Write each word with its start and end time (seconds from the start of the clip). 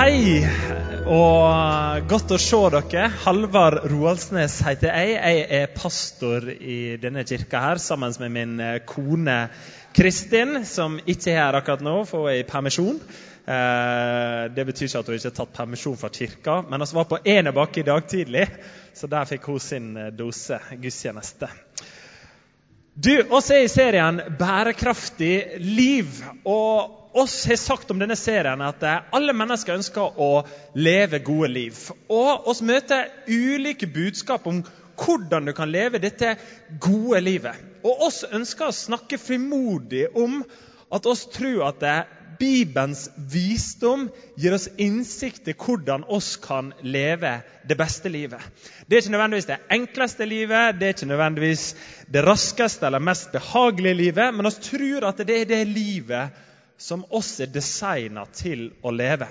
Hei, 0.00 0.40
og 1.12 2.06
godt 2.08 2.30
å 2.32 2.36
se 2.40 2.58
dere. 2.72 3.02
Halvard 3.20 3.82
Roaldsnes 3.90 4.54
heter 4.64 4.94
jeg. 4.96 5.10
Jeg 5.18 5.42
er 5.58 5.74
pastor 5.74 6.46
i 6.48 6.94
denne 7.02 7.20
kirka 7.28 7.60
her 7.60 7.80
sammen 7.84 8.14
med 8.22 8.32
min 8.32 8.54
eh, 8.64 8.78
kone 8.88 9.34
Kristin, 9.92 10.62
som 10.64 10.96
ikke 11.04 11.34
er 11.34 11.36
her 11.42 11.58
akkurat 11.58 11.84
nå, 11.84 11.92
for 12.08 12.24
hun 12.24 12.32
er 12.32 12.38
i 12.40 12.46
permisjon. 12.48 12.96
Eh, 13.44 14.46
det 14.56 14.64
betyr 14.70 14.86
ikke 14.86 15.02
at 15.02 15.10
hun 15.10 15.18
ikke 15.18 15.28
har 15.28 15.34
tatt 15.36 15.52
permisjon 15.58 15.98
fra 16.00 16.10
kirka, 16.14 16.54
men 16.70 16.86
vi 16.86 16.96
var 16.96 17.10
på 17.10 17.18
Enebakk 17.34 17.76
i 17.82 17.84
dag 17.90 18.08
tidlig, 18.08 18.46
så 18.96 19.10
der 19.18 19.28
fikk 19.28 19.50
hun 19.52 19.60
sin 19.60 19.90
eh, 20.00 20.08
dose 20.16 20.62
gudstjeneste. 20.80 21.50
Du, 22.96 23.12
oss 23.36 23.52
er 23.52 23.66
i 23.66 23.68
serien 23.68 24.24
'Bærekraftig 24.40 25.60
liv'. 25.60 26.24
og 26.48 26.99
oss 27.12 27.46
har 27.46 27.56
sagt 27.56 27.90
om 27.90 27.98
denne 27.98 28.16
serien 28.18 28.62
at 28.64 28.82
eh, 28.86 29.02
alle 29.16 29.34
mennesker 29.36 29.78
ønsker 29.78 30.20
å 30.20 30.30
leve 30.78 31.22
gode 31.26 31.50
liv. 31.52 31.80
Og 32.08 32.48
oss 32.50 32.62
møter 32.62 33.10
ulike 33.26 33.88
budskap 33.90 34.46
om 34.50 34.62
hvordan 35.00 35.48
du 35.48 35.54
kan 35.56 35.70
leve 35.72 36.00
dette 36.02 36.36
gode 36.82 37.20
livet. 37.24 37.56
Og 37.82 38.06
oss 38.10 38.22
ønsker 38.28 38.68
å 38.68 38.76
snakke 38.76 39.18
frimodig 39.18 40.06
om 40.14 40.42
at 40.90 41.06
oss 41.06 41.26
tror 41.32 41.70
at 41.70 41.86
eh, 41.86 42.02
Bibelens 42.40 43.10
visdom 43.28 44.06
gir 44.40 44.54
oss 44.56 44.70
innsikt 44.80 45.48
i 45.50 45.54
hvordan 45.60 46.06
oss 46.08 46.38
kan 46.40 46.70
leve 46.80 47.34
det 47.68 47.76
beste 47.76 48.08
livet. 48.08 48.40
Det 48.86 48.96
er 48.96 49.02
ikke 49.02 49.12
nødvendigvis 49.12 49.48
det 49.50 49.58
enkleste 49.76 50.28
livet, 50.28 50.78
det 50.80 50.86
er 50.86 50.94
ikke 50.94 51.10
nødvendigvis 51.10 51.64
det 52.08 52.22
raskeste 52.24 52.88
eller 52.88 53.04
mest 53.04 53.28
behagelige 53.34 53.98
livet, 53.98 54.32
men 54.34 54.48
oss 54.48 54.56
tror 54.64 55.10
at 55.10 55.20
det 55.28 55.42
er 55.42 55.50
det 55.52 55.60
livet 55.68 56.46
som 56.80 57.04
oss 57.10 57.34
er 57.44 57.50
designa 57.52 58.24
til 58.32 58.70
å 58.82 58.92
leve. 58.94 59.28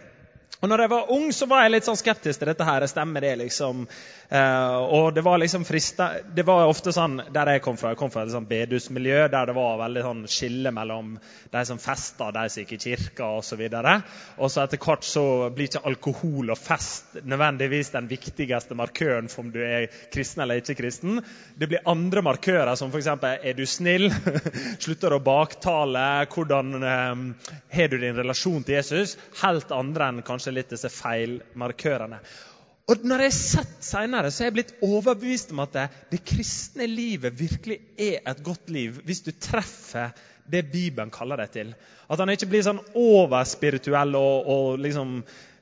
Og 0.60 0.68
når 0.68 0.82
jeg 0.84 0.92
var 0.92 1.12
ung, 1.16 1.30
så 1.32 1.48
var 1.48 1.62
jeg 1.64 1.72
litt 1.72 1.86
sånn 1.88 1.98
skeptisk 2.00 2.42
til 2.42 2.50
dette. 2.52 2.66
her, 2.68 2.84
Stemmer 2.92 3.24
det, 3.24 3.36
liksom? 3.40 3.86
Uh, 4.30 4.78
og 4.92 5.14
det 5.16 5.24
var 5.24 5.40
liksom 5.40 5.64
frista, 5.66 6.10
det 6.36 6.44
var 6.46 6.68
ofte 6.68 6.92
sånn 6.94 7.16
der 7.32 7.54
jeg 7.54 7.64
kom 7.64 7.78
fra. 7.80 7.94
Jeg 7.94 8.00
kom 8.02 8.12
fra 8.12 8.26
et 8.26 8.34
sånn 8.34 8.48
bedusmiljø 8.50 9.30
der 9.32 9.48
det 9.48 9.56
var 9.56 9.80
veldig 9.80 10.04
sånn 10.04 10.26
skille 10.30 10.74
mellom 10.76 11.14
de 11.54 11.62
som 11.66 11.80
festa 11.80 12.28
de 12.36 12.44
som 12.52 12.62
gikk 12.62 12.74
i 12.76 12.80
kirka 12.90 13.30
osv. 13.40 13.64
Og 13.64 14.52
så 14.52 14.66
etter 14.66 14.82
hvert 14.84 15.08
så 15.08 15.24
blir 15.56 15.70
ikke 15.70 15.84
alkohol 15.88 16.52
og 16.52 16.60
fest 16.60 17.16
nødvendigvis 17.24 17.94
den 17.96 18.12
viktigste 18.12 18.76
markøren 18.78 19.32
for 19.32 19.48
om 19.48 19.54
du 19.56 19.62
er 19.64 19.88
kristen 20.12 20.44
eller 20.44 20.60
ikke 20.60 20.76
kristen. 20.82 21.24
Det 21.56 21.72
blir 21.72 21.88
andre 21.88 22.26
markører, 22.26 22.76
som 22.76 22.92
f.eks.: 22.92 23.08
Er 23.24 23.56
du 23.56 23.64
snill? 23.66 24.12
Slutter 24.84 25.16
å 25.16 25.24
baktale? 25.24 26.28
Hvordan 26.36 26.76
um, 26.84 27.26
har 27.72 27.88
du 27.88 27.98
din 27.98 28.20
relasjon 28.20 28.68
til 28.68 28.76
Jesus? 28.76 29.16
Helt 29.40 29.72
andre 29.72 30.12
enn 30.12 30.24
kanskje 30.28 30.49
litt 30.56 30.72
disse 30.74 30.92
feilmarkørene. 30.94 32.22
Og 32.90 33.04
når 33.06 33.22
jeg 33.22 33.30
har 33.30 33.38
sett 33.38 33.74
senere, 33.86 34.32
så 34.34 34.44
er 34.44 34.50
jeg 34.50 34.56
blitt 34.56 34.74
overbevist 34.86 35.54
om 35.54 35.62
at 35.62 35.76
det, 35.76 35.86
det, 36.10 36.24
kristne 36.26 36.88
livet 36.90 37.38
virkelig 37.38 37.78
er 38.02 38.24
et 38.26 38.42
godt 38.46 38.72
liv 38.74 38.98
hvis 39.06 39.22
du 39.28 39.30
treffer 39.36 40.16
det 40.50 40.64
Bibelen 40.72 41.12
kaller 41.14 41.38
deg 41.38 41.52
til. 41.54 41.70
At 42.10 42.18
han 42.18 42.32
ikke 42.34 42.50
blir 42.50 42.66
sånn 42.66 42.82
overspirituell 42.98 44.18
og, 44.18 44.50
og 44.50 44.82
liksom 44.82 45.20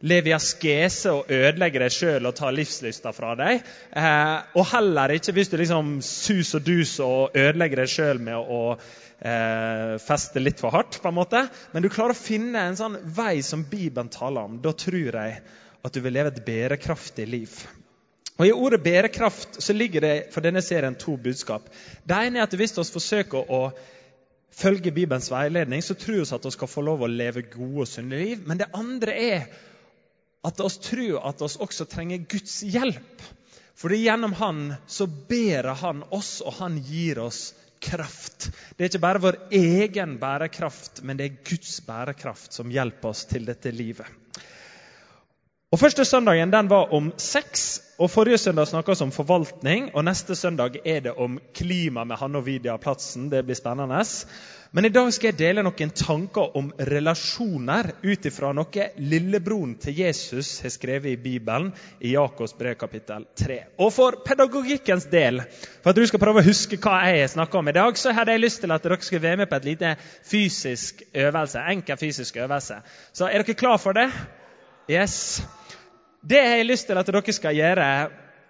lever 0.08 0.32
i 0.32 0.36
askese 0.38 1.12
og 1.12 1.34
ødelegger 1.34 1.84
deg 1.84 1.94
sjøl 1.98 2.30
og 2.30 2.36
tar 2.38 2.56
livslysta 2.56 3.12
fra 3.12 3.34
deg. 3.36 3.66
Eh, 3.92 4.38
og 4.56 4.70
heller 4.72 5.18
ikke 5.18 5.36
hvis 5.36 5.52
du 5.52 5.58
liksom 5.60 5.98
sus 6.06 6.54
og 6.56 6.64
dus 6.64 6.96
og 7.04 7.36
ødelegger 7.36 7.84
deg 7.84 7.92
sjøl 7.92 8.24
med 8.24 8.38
å 8.40 8.62
eh, 9.20 9.98
feste 10.02 10.40
litt 10.40 10.60
for 10.60 10.72
hardt. 10.72 11.02
på 11.02 11.08
en 11.08 11.18
måte. 11.18 11.48
Men 11.72 11.84
du 11.84 11.90
klarer 11.90 12.16
å 12.16 12.20
finne 12.20 12.60
en 12.60 12.78
sånn 12.78 12.98
vei 13.04 13.42
som 13.42 13.64
Bibelen 13.64 14.10
taler 14.10 14.48
om. 14.48 14.62
Da 14.62 14.74
tror 14.74 15.16
jeg 15.22 15.42
at 15.84 15.94
du 15.94 16.02
vil 16.02 16.14
leve 16.14 16.34
et 16.34 16.46
bærekraftig 16.46 17.28
liv. 17.28 17.54
Og 18.38 18.46
I 18.46 18.54
ordet 18.54 18.84
bærekraft 18.84 19.62
så 19.64 19.74
ligger 19.74 20.02
det 20.02 20.16
for 20.34 20.46
denne 20.46 20.62
serien 20.62 20.96
to 20.96 21.16
budskap. 21.18 21.70
Det 22.06 22.18
ene 22.18 22.40
er 22.40 22.46
at 22.46 22.54
hvis 22.54 22.76
vi 22.78 22.86
forsøker 22.86 23.50
å 23.50 23.62
følge 24.58 24.94
Bibelens 24.94 25.32
veiledning, 25.32 25.82
så 25.82 25.98
tror 25.98 26.22
vi 26.22 26.36
at 26.36 26.46
vi 26.46 26.52
skal 26.54 26.70
få 26.70 26.84
lov 26.86 27.02
å 27.02 27.10
leve 27.10 27.48
gode 27.50 27.86
og 27.86 27.90
sunne 27.90 28.20
liv. 28.22 28.44
Men 28.46 28.62
det 28.62 28.70
andre 28.78 29.18
er 29.18 29.48
at 30.46 30.62
vi 30.62 30.70
tror 30.90 31.26
at 31.30 31.42
vi 31.42 31.50
også 31.66 31.88
trenger 31.90 32.28
Guds 32.30 32.62
hjelp. 32.62 33.26
Fordi 33.78 34.00
gjennom 34.04 34.34
Han 34.34 34.62
så 34.90 35.06
ber 35.08 35.74
Han 35.82 36.04
oss, 36.10 36.42
og 36.42 36.54
Han 36.62 36.78
gir 36.82 37.20
oss 37.22 37.54
kraft. 37.84 38.50
Det 38.76 38.84
er 38.86 38.92
ikke 38.92 39.04
bare 39.04 39.24
vår 39.24 39.38
egen 39.56 40.18
bærekraft, 40.22 41.04
men 41.04 41.20
det 41.20 41.28
er 41.28 41.42
Guds 41.50 41.80
bærekraft 41.88 42.54
som 42.58 42.72
hjelper 42.74 43.14
oss 43.14 43.26
til 43.30 43.48
dette 43.48 43.74
livet. 43.74 44.08
Og 45.68 45.80
Første 45.82 46.06
søndagen 46.08 46.52
den 46.54 46.70
var 46.72 46.94
om 46.96 47.10
sex, 47.20 47.82
og 48.00 48.08
forrige 48.08 48.38
søndag 48.40 48.70
snakka 48.70 48.94
vi 48.94 49.04
om 49.04 49.10
forvaltning. 49.12 49.90
og 49.96 50.06
Neste 50.06 50.36
søndag 50.36 50.78
er 50.86 51.00
det 51.00 51.12
om 51.12 51.40
klima 51.54 52.04
med 52.04 52.16
Hanne 52.16 52.38
og 52.38 52.46
Vidia 52.46 52.78
Platsen. 52.78 53.26
Det 53.32 53.44
blir 53.46 53.56
spennende. 53.56 54.00
Men 54.72 54.86
i 54.86 54.90
dag 54.90 55.12
skal 55.14 55.28
jeg 55.28 55.40
dele 55.42 55.66
noen 55.68 55.92
tanker 55.92 56.56
om 56.56 56.72
relasjoner 56.80 57.92
ut 58.04 58.30
ifra 58.32 58.54
noe 58.56 58.88
lillebroren 58.96 59.76
til 59.76 60.00
Jesus 60.00 60.62
har 60.64 60.72
skrevet 60.72 61.12
i 61.12 61.20
Bibelen, 61.20 61.74
i 62.00 62.16
Jakobs 62.16 62.56
brev 62.56 62.80
kapittel 62.80 63.28
3. 63.36 63.60
Og 63.84 63.92
for 63.92 64.22
pedagogikkens 64.24 65.12
del, 65.12 65.44
for 65.84 65.92
at 65.92 66.00
du 66.00 66.08
skal 66.08 66.24
prøve 66.24 66.46
å 66.46 66.48
huske 66.48 66.80
hva 66.80 67.02
jeg 67.10 67.26
har 67.26 67.36
snakka 67.36 67.60
om 67.60 67.68
i 67.68 67.76
dag, 67.76 68.00
så 68.00 68.16
hadde 68.16 68.32
jeg 68.32 68.46
lyst 68.48 68.64
til 68.64 68.72
at 68.72 68.88
dere 68.88 69.02
skulle 69.04 69.28
være 69.28 69.44
med 69.44 69.52
på 69.52 69.60
et 69.60 69.72
lite 69.74 69.96
fysisk 70.32 71.04
øvelse. 71.14 71.70
Enkel 71.76 72.00
fysisk 72.08 72.40
øvelse. 72.40 72.84
Så 73.12 73.28
er 73.28 73.44
dere 73.44 73.64
klar 73.66 73.84
for 73.84 73.92
det? 73.92 74.08
Yes. 74.90 75.44
Det 76.24 76.40
jeg 76.40 76.58
har 76.58 76.68
lyst 76.68 76.88
til 76.88 76.98
at 77.00 77.08
dere 77.08 77.34
skal 77.36 77.56
gjøre, 77.56 77.88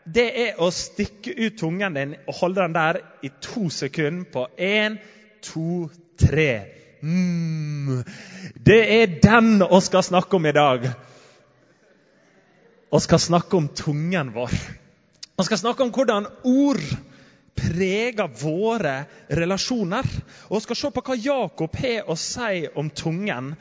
det 0.08 0.28
er 0.40 0.60
å 0.64 0.70
stikke 0.72 1.34
ut 1.36 1.58
tungen 1.60 1.98
din 1.98 2.16
og 2.28 2.38
holde 2.40 2.62
den 2.62 2.76
der 2.76 3.00
i 3.26 3.32
to 3.44 3.68
sekunder 3.74 4.30
på 4.32 4.46
én, 4.58 4.98
to, 5.44 5.90
tre. 6.20 6.52
Mm. 7.02 8.04
Det 8.66 8.80
er 9.02 9.20
den 9.22 9.60
vi 9.62 9.82
skal 9.82 10.04
snakke 10.04 10.40
om 10.40 10.46
i 10.46 10.56
dag. 10.56 10.88
Vi 12.92 13.00
skal 13.04 13.20
snakke 13.20 13.58
om 13.58 13.68
tungen 13.76 14.32
vår. 14.34 14.54
Vi 15.38 15.46
skal 15.46 15.60
snakke 15.60 15.84
om 15.84 15.92
hvordan 15.94 16.30
ord 16.46 16.82
preger 17.58 18.30
våre 18.42 18.96
relasjoner. 19.30 20.08
Og 20.50 20.56
vi 20.56 20.64
skal 20.66 20.80
se 20.80 20.94
på 20.94 21.04
hva 21.04 21.18
Jakob 21.20 21.76
har 21.82 22.08
å 22.08 22.16
si 22.18 22.64
om 22.76 22.90
tungen. 22.90 23.52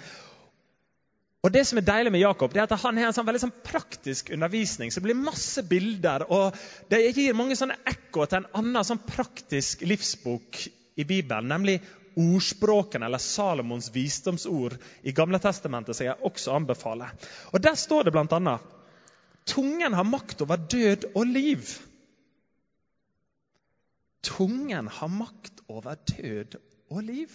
Og 1.47 1.53
Det 1.55 1.62
som 1.69 1.79
er 1.79 1.84
deilig 1.87 2.11
med 2.11 2.25
Jakob, 2.25 2.51
det 2.51 2.59
er 2.59 2.67
at 2.67 2.81
han 2.83 2.97
har 2.99 3.07
en 3.07 3.15
sånn 3.15 3.27
veldig 3.29 3.41
sånn 3.45 3.59
praktisk 3.62 4.33
undervisning. 4.34 4.91
så 4.91 4.99
Det 4.99 5.07
blir 5.07 5.21
masse 5.21 5.62
bilder, 5.62 6.25
og 6.27 6.57
det 6.91 7.05
gir 7.15 7.37
mange 7.39 7.55
sånne 7.55 7.77
ekko 7.87 8.27
til 8.27 8.41
en 8.41 8.49
annen 8.59 8.89
sånn 8.89 9.05
praktisk 9.07 9.84
livsbok 9.87 10.59
i 10.99 11.05
Bibelen, 11.07 11.47
nemlig 11.47 11.77
ordspråkene, 12.19 13.07
eller 13.07 13.23
Salomons 13.23 13.93
visdomsord 13.95 14.75
i 15.07 15.15
Gamle 15.15 15.39
Testamentet, 15.39 15.95
som 15.95 16.09
jeg 16.09 16.19
også 16.27 16.57
anbefaler. 16.57 17.15
Og 17.53 17.63
Der 17.63 17.78
står 17.78 18.09
det 18.09 18.17
bl.a.: 18.17 18.59
Tungen 19.47 19.95
har 19.95 20.05
makt 20.05 20.43
over 20.43 20.57
død 20.57 21.13
og 21.15 21.27
liv. 21.27 21.63
Tungen 24.23 24.89
har 24.89 25.09
makt 25.09 25.63
over 25.69 25.95
død 25.95 26.59
og 26.91 27.03
liv. 27.03 27.31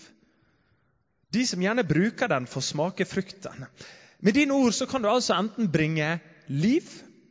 De 1.31 1.47
som 1.47 1.61
gjerne 1.61 1.87
bruker 1.87 2.27
den, 2.27 2.47
får 2.47 2.61
smake 2.61 3.05
frukten. 3.05 3.67
Med 4.21 4.37
dine 4.37 4.53
ord 4.53 4.73
så 4.77 4.85
kan 4.85 5.01
du 5.01 5.09
altså 5.09 5.33
enten 5.33 5.71
bringe 5.73 6.19
liv 6.47 6.85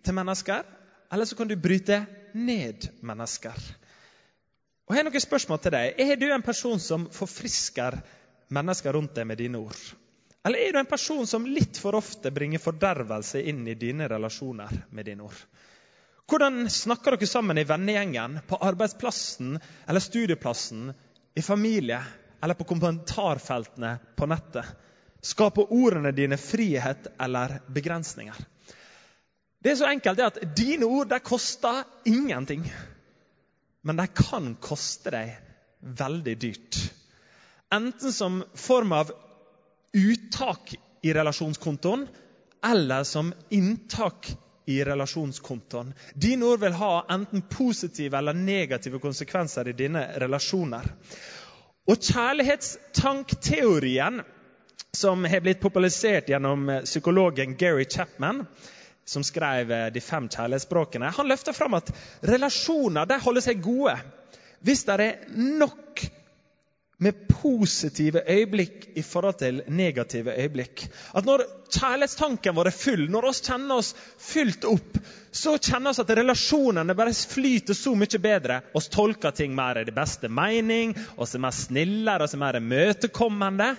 til 0.05 0.17
mennesker, 0.17 0.65
eller 1.13 1.25
så 1.27 1.37
kan 1.39 1.49
du 1.49 1.57
bryte 1.57 2.03
ned 2.35 2.89
mennesker. 3.03 3.55
Og 4.89 4.95
Jeg 4.97 5.05
har 5.05 5.07
noen 5.07 5.23
spørsmål 5.23 5.61
til 5.63 5.75
deg. 5.75 6.01
Er 6.03 6.17
du 6.19 6.27
en 6.35 6.43
person 6.43 6.81
som 6.83 7.07
forfrisker 7.15 8.01
mennesker 8.51 8.97
rundt 8.97 9.15
deg 9.15 9.29
med 9.31 9.39
dine 9.39 9.61
ord? 9.63 9.79
Eller 10.43 10.65
er 10.65 10.73
du 10.73 10.81
en 10.81 10.91
person 10.91 11.27
som 11.31 11.47
litt 11.47 11.79
for 11.79 11.95
ofte 11.95 12.33
bringer 12.35 12.63
fordervelse 12.63 13.43
inn 13.53 13.63
i 13.69 13.77
dine 13.79 14.09
relasjoner 14.11 14.73
med 14.91 15.07
dine 15.07 15.29
ord? 15.29 15.39
Hvordan 16.31 16.65
snakker 16.71 17.15
dere 17.15 17.27
sammen 17.27 17.59
i 17.59 17.67
vennegjengen, 17.67 18.41
på 18.47 18.59
arbeidsplassen 18.67 19.59
eller 19.87 20.03
studieplassen, 20.03 20.91
i 21.39 21.43
familie 21.43 22.01
eller 22.43 22.59
på 22.59 22.67
kommentarfeltene 22.67 23.97
på 24.19 24.27
nettet? 24.31 24.67
Skaper 25.23 25.73
ordene 25.73 26.13
dine 26.17 26.37
frihet 26.41 27.11
eller 27.21 27.59
begrensninger? 27.69 28.37
Det 29.61 29.75
er 29.75 29.77
så 29.77 29.91
enkelt 29.93 30.21
at 30.25 30.39
dine 30.57 30.87
ord 30.89 31.11
de 31.11 31.19
koster 31.21 31.83
ingenting. 32.09 32.65
Men 33.85 34.01
de 34.01 34.07
kan 34.17 34.55
koste 34.61 35.13
deg 35.13 35.35
veldig 36.01 36.37
dyrt. 36.41 36.79
Enten 37.73 38.13
som 38.13 38.41
form 38.57 38.93
av 38.97 39.13
uttak 39.97 40.75
i 41.03 41.13
relasjonskontoen, 41.17 42.07
eller 42.65 43.05
som 43.09 43.33
inntak 43.51 44.29
i 44.69 44.85
relasjonskontoen. 44.85 45.95
Dine 46.15 46.45
ord 46.47 46.61
vil 46.61 46.73
ha 46.81 47.07
enten 47.11 47.43
positive 47.51 48.19
eller 48.19 48.33
negative 48.37 48.99
konsekvenser 49.03 49.69
i 49.69 49.73
dine 49.77 50.19
relasjoner. 50.21 50.85
Og 51.89 51.97
kjærlighetstankteorien 52.05 54.21
som 54.93 55.25
har 55.25 55.41
blitt 55.41 55.61
popularisert 55.61 56.29
gjennom 56.29 56.81
psykologen 56.85 57.57
Gary 57.57 57.85
Chapman, 57.85 58.45
som 59.05 59.25
skrev 59.25 59.93
De 59.93 60.01
fem 60.01 60.29
kjærlighetsspråkene. 60.29 61.11
Han 61.17 61.29
løfter 61.29 61.57
fram 61.57 61.75
at 61.79 61.91
relasjoner 62.23 63.09
de 63.11 63.21
holder 63.23 63.47
seg 63.51 63.63
gode 63.65 63.97
hvis 64.61 64.85
det 64.85 64.97
er 65.01 65.29
nok 65.33 66.03
med 67.01 67.23
positive 67.33 68.21
øyeblikk 68.29 68.91
i 69.01 69.03
forhold 69.03 69.39
til 69.41 69.63
negative 69.73 70.35
øyeblikk. 70.37 70.83
At 71.17 71.25
når 71.25 71.47
kjærlighetstanken 71.73 72.57
vår 72.57 72.69
er 72.69 72.77
full, 72.77 73.07
når 73.09 73.25
vi 73.25 73.33
kjenner 73.47 73.81
oss 73.81 73.95
fylt 74.21 74.67
opp, 74.69 74.99
så 75.33 75.55
kjenner 75.57 75.97
vi 75.97 76.05
at 76.05 76.13
relasjonene 76.19 76.97
bare 76.99 77.17
flyter 77.17 77.79
så 77.79 77.95
mye 77.97 78.21
bedre. 78.21 78.61
Vi 78.75 78.85
tolker 78.93 79.33
ting 79.33 79.57
mer 79.57 79.81
i 79.81 79.87
det 79.89 79.97
beste 79.97 80.29
mening, 80.29 80.93
vi 80.93 81.25
er 81.25 81.45
mer 81.47 81.57
snillere, 81.57 82.29
vi 82.29 82.37
er 82.37 82.45
mer 82.45 82.61
imøtekommende. 82.61 83.73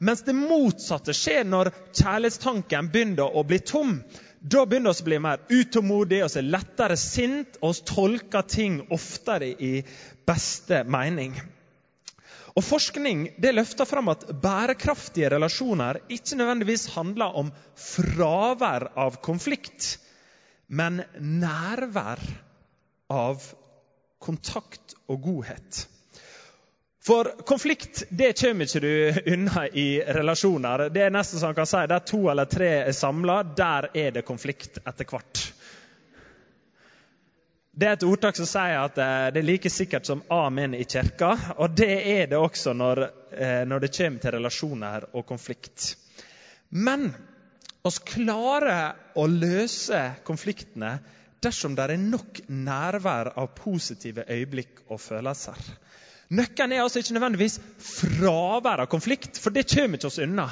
Mens 0.00 0.22
det 0.24 0.32
motsatte 0.32 1.12
skjer 1.12 1.44
når 1.44 1.68
kjærlighetstanken 1.92 2.88
begynner 2.92 3.36
å 3.36 3.42
bli 3.44 3.58
tom. 3.68 3.98
Da 4.40 4.62
begynner 4.64 4.96
vi 4.96 5.02
å 5.04 5.08
bli 5.10 5.18
mer 5.20 5.42
utålmodige, 5.52 6.28
vi 6.32 6.40
er 6.40 6.46
lettere 6.48 6.96
sint, 6.96 7.58
og 7.60 7.74
vi 7.76 7.88
tolker 7.90 8.46
ting 8.48 8.78
oftere 8.96 9.50
i 9.52 9.72
beste 10.28 10.80
mening. 10.88 11.36
Og 12.56 12.64
Forskning 12.64 13.26
det 13.38 13.52
løfter 13.54 13.86
fram 13.86 14.08
at 14.10 14.24
bærekraftige 14.42 15.28
relasjoner 15.34 16.00
ikke 16.08 16.40
nødvendigvis 16.40 16.88
handler 16.96 17.36
om 17.44 17.52
fravær 17.78 18.88
av 18.98 19.20
konflikt, 19.22 19.98
men 20.66 21.02
nærvær 21.20 22.24
av 23.12 23.44
kontakt 24.22 24.96
og 25.10 25.22
godhet. 25.28 25.84
For 27.00 27.24
konflikt 27.48 28.02
det 28.10 28.34
kommer 28.40 28.66
ikke 28.68 28.80
du 28.84 29.32
unna 29.32 29.64
i 29.68 30.02
relasjoner. 30.04 30.90
Det 30.92 31.06
er 31.06 31.14
nesten 31.14 31.40
som 31.40 31.48
man 31.48 31.56
kan 31.56 31.68
si, 31.68 31.86
Der 31.88 32.04
to 32.04 32.26
eller 32.28 32.44
tre 32.44 32.68
er 32.82 32.92
samla, 32.92 33.42
der 33.42 33.88
er 33.94 34.10
det 34.10 34.26
konflikt 34.28 34.82
etter 34.84 35.08
hvert. 35.08 35.40
Det 37.72 37.86
er 37.88 37.96
et 37.96 38.04
ordtak 38.04 38.36
som 38.36 38.48
sier 38.50 38.82
at 38.82 38.98
eh, 39.00 39.30
det 39.32 39.40
er 39.40 39.46
like 39.46 39.70
sikkert 39.72 40.04
som 40.04 40.20
amen 40.28 40.74
i 40.76 40.84
kirka. 40.84 41.30
Og 41.56 41.72
det 41.78 41.94
er 42.18 42.26
det 42.28 42.36
også 42.36 42.74
når, 42.76 43.02
eh, 43.32 43.62
når 43.64 43.80
det 43.80 43.92
kommer 43.96 44.20
til 44.20 44.34
relasjoner 44.36 45.06
og 45.14 45.24
konflikt. 45.26 45.94
Men 46.68 47.14
oss 47.86 48.02
klarer 48.04 49.14
å 49.16 49.24
løse 49.24 50.02
konfliktene 50.28 50.98
dersom 51.40 51.72
det 51.78 51.86
er 51.88 52.02
nok 52.02 52.42
nærvær 52.52 53.32
av 53.40 53.54
positive 53.56 54.26
øyeblikk 54.28 54.84
og 54.90 55.00
følelser. 55.00 55.56
Nøkkelen 56.30 56.76
er 56.76 56.84
altså 56.84 57.02
ikke 57.02 57.16
nødvendigvis 57.16 57.58
fravær 57.82 58.84
av 58.84 58.90
konflikt, 58.90 59.38
for 59.38 59.50
det 59.54 59.66
kommer 59.70 59.98
ikke 59.98 60.10
oss 60.12 60.22
unna 60.22 60.50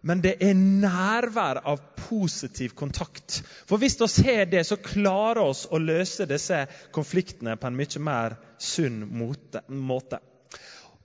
men 0.00 0.20
det 0.22 0.36
er 0.44 0.54
nærvær 0.54 1.60
av 1.66 1.80
positiv 1.98 2.74
kontakt. 2.78 3.40
For 3.66 3.80
hvis 3.82 3.98
vi 3.98 4.28
har 4.28 4.46
det, 4.46 4.64
så 4.66 4.78
klarer 4.78 5.42
vi 5.42 5.72
å 5.74 5.80
løse 5.82 6.26
disse 6.30 6.62
konfliktene 6.94 7.56
på 7.58 7.66
en 7.68 7.78
mye 7.78 8.02
mer 8.02 8.36
sunn 8.62 9.02
måte. 9.10 10.20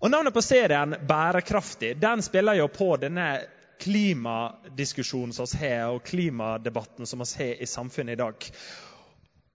Og 0.03 0.11
Navnet 0.11 0.35
på 0.35 0.43
serien 0.43 0.95
'Bærekraftig' 0.99 1.99
den 1.99 2.21
spiller 2.21 2.59
jo 2.59 2.67
på 2.67 2.97
denne 2.97 3.27
klimadiskusjonen 3.79 5.33
som 5.33 5.47
vi 5.51 5.67
har, 5.67 5.89
og 5.89 6.03
klimadebatten 6.03 7.05
som 7.05 7.19
vi 7.19 7.43
har 7.43 7.61
i 7.63 7.65
samfunnet 7.65 8.13
i 8.13 8.21
dag. 8.21 8.51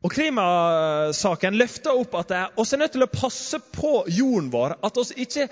Og 0.07 0.15
Klimasaken 0.15 1.59
løfter 1.59 1.99
opp 1.99 2.15
at 2.21 2.31
vi 2.31 2.39
er 2.39 2.81
nødt 2.83 2.95
til 2.95 3.07
å 3.07 3.11
passe 3.11 3.59
på 3.75 4.05
jorden 4.15 4.51
vår. 4.53 4.77
At 4.87 4.99
vi 5.01 5.25
ikke 5.27 5.49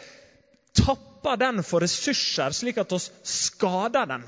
tapper 0.76 1.40
den 1.40 1.62
for 1.66 1.82
ressurser, 1.82 2.54
slik 2.54 2.78
at 2.78 2.92
vi 2.94 3.00
skader 3.26 4.06
den. 4.12 4.26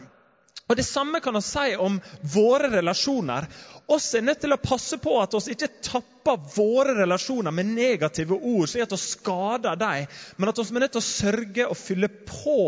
Og 0.69 0.76
Det 0.76 0.85
samme 0.85 1.20
kan 1.25 1.38
vi 1.38 1.41
si 1.47 1.76
om 1.81 2.00
våre 2.35 2.69
relasjoner. 2.75 3.47
Oss 3.88 4.11
er 4.19 4.26
nødt 4.26 4.43
til 4.43 4.53
å 4.53 4.61
passe 4.61 4.99
på 5.00 5.15
at 5.23 5.32
vi 5.38 5.55
ikke 5.55 5.70
tapper 5.87 6.43
våre 6.56 6.99
relasjoner 6.99 7.55
med 7.55 7.71
negative 7.73 8.37
ord, 8.37 8.67
slik 8.69 8.85
at 8.85 8.93
vi 8.93 9.00
skader 9.00 9.79
dem, 9.81 10.11
men 10.37 10.50
at 10.50 10.61
vi 10.61 10.67
er 10.75 10.85
nødt 10.85 10.97
til 10.99 11.00
å 11.00 11.09
sørge 11.09 11.69
og 11.71 11.79
fylle 11.79 12.11
på 12.29 12.59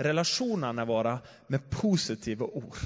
relasjonene 0.00 0.86
våre 0.88 1.18
med 1.52 1.66
positive 1.74 2.48
ord. 2.48 2.80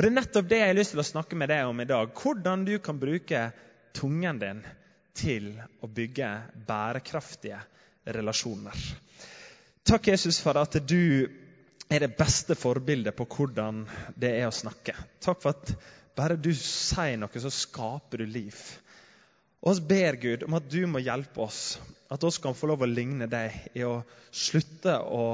Og 0.00 0.04
Det 0.06 0.08
er 0.08 0.14
nettopp 0.16 0.46
det 0.48 0.58
jeg 0.62 0.68
har 0.70 0.76
lyst 0.78 0.94
til 0.94 1.00
å 1.02 1.04
snakke 1.04 1.36
med 1.36 1.50
deg 1.52 1.66
om 1.68 1.80
i 1.82 1.84
dag. 1.84 2.12
Hvordan 2.16 2.62
du 2.64 2.78
kan 2.80 2.96
bruke 2.96 3.40
tungen 3.92 4.38
din 4.40 4.62
til 5.12 5.50
å 5.84 5.90
bygge 5.92 6.28
bærekraftige 6.64 7.58
relasjoner. 8.08 8.78
Takk, 9.84 10.08
Jesus, 10.08 10.38
for 10.40 10.56
at 10.56 10.78
du 10.88 11.28
er 11.92 12.00
det 12.00 12.14
beste 12.16 12.56
forbildet 12.56 13.12
på 13.18 13.26
hvordan 13.28 13.82
det 14.16 14.30
er 14.38 14.46
å 14.48 14.54
snakke. 14.56 14.94
Takk 15.20 15.42
for 15.42 15.52
at 15.52 15.74
bare 16.16 16.38
du 16.40 16.48
sier 16.56 17.20
noe, 17.20 17.42
så 17.44 17.52
skaper 17.52 18.22
du 18.24 18.32
liv. 18.38 18.56
Og 19.60 19.74
oss 19.74 19.82
ber 19.84 20.16
Gud 20.22 20.46
om 20.46 20.56
at 20.56 20.70
du 20.72 20.80
må 20.88 21.04
hjelpe 21.04 21.44
oss, 21.44 21.76
at 22.08 22.24
vi 22.24 22.32
kan 22.40 22.56
få 22.56 22.72
lov 22.72 22.86
å 22.86 22.88
ligne 22.88 23.28
deg 23.28 23.76
i 23.76 23.84
å 23.84 23.98
slutte 24.32 24.96
å 24.96 25.26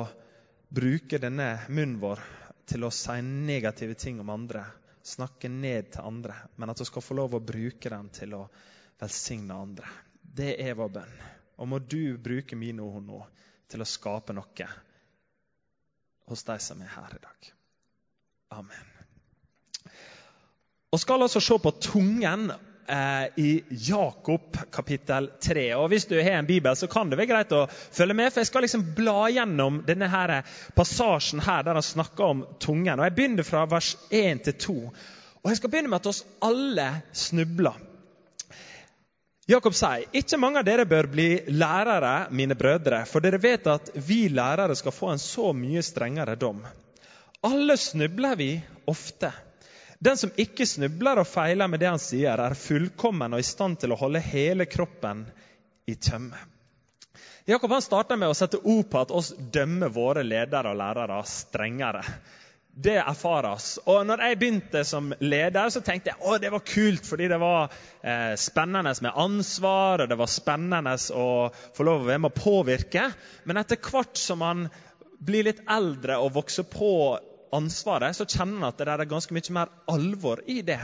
bruke 0.75 1.23
denne 1.23 1.53
munnen 1.71 2.01
vår 2.03 2.27
til 2.67 2.85
å 2.87 2.93
si 2.95 3.21
negative 3.23 3.95
ting 3.99 4.21
om 4.21 4.33
andre, 4.35 4.65
snakke 5.07 5.49
ned 5.53 5.93
til 5.95 6.09
andre, 6.09 6.35
men 6.57 6.73
at 6.73 6.81
vi 6.83 6.89
skal 6.89 7.05
få 7.05 7.17
lov 7.19 7.37
å 7.37 7.43
bruke 7.43 7.91
den 7.93 8.11
til 8.15 8.35
å 8.39 8.43
velsigne 9.01 9.55
andre. 9.55 9.91
Det 10.37 10.57
er 10.63 10.75
vår 10.79 10.93
bønn. 10.99 11.15
Og 11.57 11.71
må 11.71 11.79
du 11.79 12.19
bruke 12.21 12.59
mine 12.59 12.85
ord 12.85 13.05
nå 13.07 13.23
til 13.71 13.83
å 13.83 13.89
skape 13.89 14.35
noe 14.37 14.69
hos 16.27 16.43
de 16.45 16.57
som 16.61 16.83
er 16.83 16.91
her 16.91 17.15
i 17.17 17.23
dag. 17.23 17.51
Amen. 18.59 18.93
Og 20.93 21.01
skal 21.03 21.23
altså 21.23 21.41
se 21.43 21.57
på 21.63 21.73
tungen 21.83 22.51
i 23.37 23.51
Jakob 23.69 24.57
kapittel 24.73 25.31
3. 25.43 25.65
Og 25.75 25.89
Hvis 25.89 26.07
du 26.07 26.15
har 26.17 26.39
en 26.39 26.47
bibel, 26.47 26.77
så 26.77 26.87
kan 26.87 27.11
det 27.11 27.19
være 27.19 27.31
greit 27.33 27.53
å 27.53 27.67
følge 27.71 28.15
med. 28.15 28.33
for 28.33 28.41
Jeg 28.41 28.51
skal 28.51 28.67
liksom 28.67 28.85
bla 28.97 29.27
gjennom 29.31 29.83
denne 29.87 30.09
her 30.13 30.43
passasjen 30.77 31.43
her 31.43 31.63
der 31.67 31.81
han 31.81 31.83
snakker 31.83 32.25
om 32.25 32.47
tungen. 32.61 32.99
Og 32.99 33.05
Jeg 33.05 33.17
begynner 33.17 33.47
fra 33.47 33.67
vers 33.71 33.97
1 34.11 34.45
til 34.45 34.59
2. 34.69 34.79
Og 35.43 35.51
Jeg 35.51 35.57
skal 35.57 35.71
begynne 35.71 35.91
med 35.91 36.01
at 36.01 36.11
oss 36.11 36.25
alle 36.43 36.89
snubler. 37.13 37.77
Jakob 39.47 39.77
sier, 39.79 40.09
ikke 40.11 40.41
mange 40.43 40.59
av 40.59 40.67
dere 40.67 40.89
bør 40.91 41.07
bli 41.07 41.29
lærere, 41.55 42.27
mine 42.35 42.57
brødre, 42.59 43.05
for 43.07 43.23
dere 43.23 43.39
vet 43.39 43.69
at 43.71 43.93
vi 44.09 44.25
lærere 44.27 44.75
skal 44.75 44.95
få 44.95 45.13
en 45.13 45.23
så 45.23 45.53
mye 45.55 45.85
strengere 45.87 46.35
dom. 46.35 46.65
Alle 47.47 47.77
snubler 47.79 48.35
vi 48.41 48.49
ofte. 48.91 49.31
Den 49.99 50.19
som 50.21 50.33
ikke 50.37 50.67
snubler 50.69 51.23
og 51.23 51.29
feiler 51.29 51.71
med 51.71 51.81
det 51.81 51.89
han 51.89 52.03
sier, 52.03 52.37
er 52.37 52.59
fullkommen 52.59 53.37
og 53.37 53.43
i 53.43 53.47
stand 53.47 53.81
til 53.81 53.95
å 53.95 54.01
holde 54.01 54.23
hele 54.23 54.69
kroppen 54.69 55.25
i 55.89 55.97
tømme. 55.97 56.39
Jakob 57.47 57.71
han 57.71 57.85
starter 57.85 58.19
med 58.19 58.33
å 58.33 58.35
sette 58.35 58.59
ord 58.59 58.89
på 58.91 59.01
at 59.01 59.13
oss 59.15 59.31
dømmer 59.39 59.93
våre 59.95 60.25
ledere 60.27 60.73
og 60.73 60.81
lærere 60.81 61.21
strengere 61.31 62.03
det 62.77 62.99
erfares. 63.01 63.79
Og 63.89 64.03
når 64.05 64.23
jeg 64.23 64.39
begynte 64.41 64.83
som 64.85 65.09
leder, 65.25 65.71
så 65.73 65.81
tenkte 65.85 66.13
jeg 66.13 66.21
at 66.21 66.43
det 66.43 66.51
var 66.53 66.65
kult, 66.67 67.07
fordi 67.09 67.29
det 67.33 67.39
var 67.41 67.71
eh, 68.03 68.35
spennende 68.41 68.93
med 69.01 69.17
ansvar, 69.17 70.05
og 70.05 70.11
det 70.11 70.19
var 70.21 70.29
spennende 70.29 70.93
å 71.17 71.29
få 71.77 71.87
lov 71.89 72.05
å 72.05 72.11
være 72.11 72.25
med 72.27 72.35
å 72.35 72.43
påvirke. 72.43 73.07
Men 73.49 73.63
etter 73.63 73.81
hvert 73.81 74.21
som 74.21 74.43
man 74.45 74.67
blir 75.25 75.49
litt 75.49 75.65
eldre 75.73 76.19
og 76.21 76.35
vokser 76.37 76.69
på 76.69 76.91
ansvaret, 77.55 78.17
så 78.17 78.27
kjenner 78.27 78.61
han 78.61 78.71
at 78.71 78.81
det 78.81 78.89
er 78.93 79.09
ganske 79.11 79.35
mye 79.35 79.55
mer 79.55 79.73
alvor 79.93 80.43
i 80.47 80.61
det. 80.67 80.81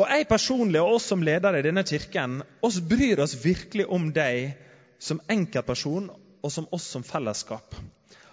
Og 0.00 0.08
jeg 0.08 0.28
personlig 0.28 0.80
og 0.80 0.96
oss 0.96 1.06
som 1.12 1.22
ledere 1.22 1.60
i 1.60 1.66
denne 1.66 1.84
kirken 1.86 2.40
oss 2.64 2.80
bryr 2.80 3.20
oss 3.22 3.36
virkelig 3.44 3.86
om 3.92 4.08
deg 4.14 4.54
som 5.02 5.20
enkeltperson 5.30 6.08
og 6.42 6.52
som 6.52 6.68
oss 6.74 6.86
som 6.94 7.04
fellesskap. 7.06 7.76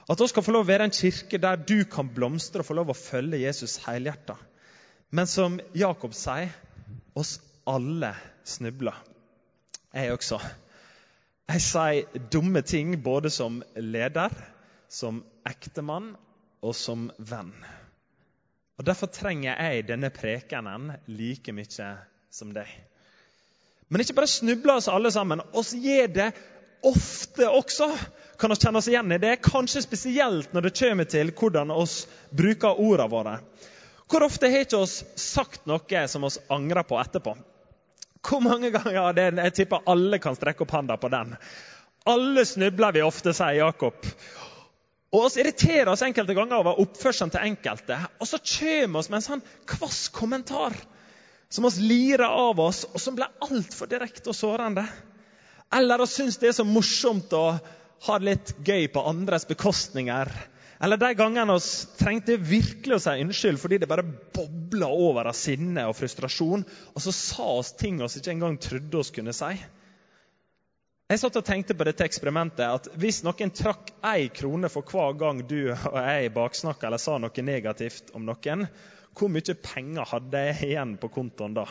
At 0.10 0.22
vi 0.22 0.28
skal 0.32 0.46
få 0.46 0.56
lov 0.56 0.66
å 0.66 0.70
være 0.70 0.88
en 0.88 0.96
kirke 0.96 1.38
der 1.42 1.60
du 1.60 1.84
kan 1.86 2.10
blomstre 2.10 2.64
og 2.64 2.70
få 2.70 2.78
lov 2.80 2.94
å 2.94 2.98
følge 2.98 3.44
Jesus 3.44 3.78
helhjerta. 3.84 4.38
Men 5.12 5.30
som 5.30 5.60
Jakob 5.78 6.16
sier, 6.18 6.50
oss 7.14 7.38
alle 7.70 8.14
snubler. 8.48 8.98
Jeg 9.94 10.14
også. 10.14 10.40
Jeg 11.50 11.62
sier 11.66 12.26
dumme 12.34 12.62
ting 12.62 12.96
både 13.04 13.30
som 13.34 13.62
leder, 13.76 14.34
som 14.90 15.24
ektemann 15.50 16.16
og 16.62 16.76
som 16.76 17.10
venn. 17.18 17.54
Og 18.80 18.86
Derfor 18.88 19.12
trenger 19.12 19.60
jeg 19.60 19.88
denne 19.90 20.12
prekenen 20.14 20.94
like 21.12 21.54
mye 21.56 21.90
som 22.32 22.54
deg. 22.56 22.70
Men 23.90 24.04
ikke 24.04 24.16
bare 24.20 24.32
snubler 24.32 24.78
oss 24.78 24.88
alle 24.92 25.12
sammen. 25.12 25.42
oss 25.52 25.74
gir 25.74 26.08
det 26.14 26.32
ofte 26.86 27.50
også 27.50 27.90
kan 28.40 28.54
oss 28.54 28.62
kjenne 28.64 28.80
oss 28.80 28.88
igjen 28.88 29.12
i 29.12 29.20
det, 29.20 29.42
kanskje 29.44 29.82
spesielt 29.84 30.54
når 30.54 30.70
det 30.70 30.76
kommer 30.80 31.10
til 31.12 31.32
hvordan 31.36 31.74
oss 31.76 32.06
bruker 32.32 32.80
ordene 32.80 33.10
våre. 33.12 33.34
Hvor 34.10 34.26
ofte 34.26 34.50
har 34.50 34.64
ikke 34.64 34.80
oss 34.80 35.02
sagt 35.20 35.68
noe 35.70 36.06
som 36.08 36.24
oss 36.26 36.40
angrer 36.50 36.88
på 36.88 36.98
etterpå? 37.02 37.36
Hvor 38.26 38.42
mange 38.44 38.72
ganger 38.72 39.02
har 39.02 39.14
det, 39.14 39.28
Jeg 39.38 39.54
tipper 39.54 39.86
alle 39.86 40.20
kan 40.20 40.36
strekke 40.36 40.64
opp 40.64 40.72
hånda 40.72 40.98
på 40.98 41.12
den. 41.12 41.36
Alle 42.06 42.46
snubler 42.46 42.96
vi 42.96 43.04
ofte, 43.04 43.34
sier 43.34 43.60
Jakob. 43.60 44.08
Og 45.10 45.26
oss 45.26 45.40
irriterer 45.42 45.90
oss 45.90 46.04
enkelte 46.06 46.36
ganger 46.38 46.60
over 46.62 46.82
oppførselen 46.84 47.32
til 47.34 47.48
enkelte. 47.50 47.98
Og 48.22 48.30
så 48.30 48.38
kommer 48.44 49.02
oss 49.02 49.10
med 49.10 49.22
en 49.22 49.26
sånn 49.26 49.46
kvass 49.70 50.04
kommentar 50.14 50.76
som 51.50 51.66
oss 51.66 51.80
lirer 51.82 52.28
av 52.30 52.60
oss, 52.62 52.84
og 52.86 53.02
som 53.02 53.16
blir 53.18 53.32
altfor 53.42 53.90
direkte 53.90 54.30
og 54.30 54.38
sårende. 54.38 54.84
Eller 55.74 56.02
oss 56.04 56.14
syns 56.18 56.38
det 56.38 56.52
er 56.52 56.60
så 56.60 56.66
morsomt 56.68 57.34
å 57.34 57.58
ha 58.06 58.20
det 58.20 58.28
litt 58.28 58.54
gøy 58.66 58.86
på 58.94 59.04
andres 59.10 59.48
bekostninger. 59.50 60.30
Eller 60.80 61.02
de 61.02 61.10
gangene 61.18 61.58
oss 61.58 61.90
trengte 62.00 62.38
virkelig 62.40 62.96
å 62.96 63.02
si 63.04 63.18
unnskyld 63.26 63.60
fordi 63.60 63.82
det 63.82 63.90
bare 63.90 64.06
bobla 64.06 64.88
over 64.94 65.28
av 65.32 65.36
sinne 65.36 65.84
og 65.90 65.98
frustrasjon, 65.98 66.64
og 66.94 67.04
så 67.04 67.14
sa 67.16 67.50
oss 67.58 67.74
ting 67.82 67.98
vi 68.00 68.08
ikke 68.08 68.36
engang 68.38 68.62
trodde 68.62 69.02
oss 69.02 69.12
kunne 69.16 69.36
si. 69.36 69.52
Jeg 71.10 71.24
satt 71.24 71.38
og 71.40 71.46
tenkte 71.46 71.74
på 71.74 71.86
dette 71.88 72.06
eksperimentet 72.06 72.62
at 72.70 72.88
hvis 73.02 73.24
noen 73.26 73.50
trakk 73.56 73.88
én 74.06 74.28
krone 74.30 74.70
for 74.70 74.86
hver 74.86 75.16
gang 75.18 75.40
du 75.50 75.72
og 75.72 75.96
jeg 75.98 76.34
baksnakka 76.36 76.86
eller 76.86 77.02
sa 77.02 77.16
noe 77.18 77.46
negativt 77.46 78.12
om 78.14 78.28
noen, 78.28 78.68
hvor 79.18 79.32
mye 79.34 79.56
penger 79.64 80.06
hadde 80.12 80.44
jeg 80.46 80.68
igjen 80.68 80.92
på 81.02 81.10
kontoen 81.16 81.56
da? 81.58 81.66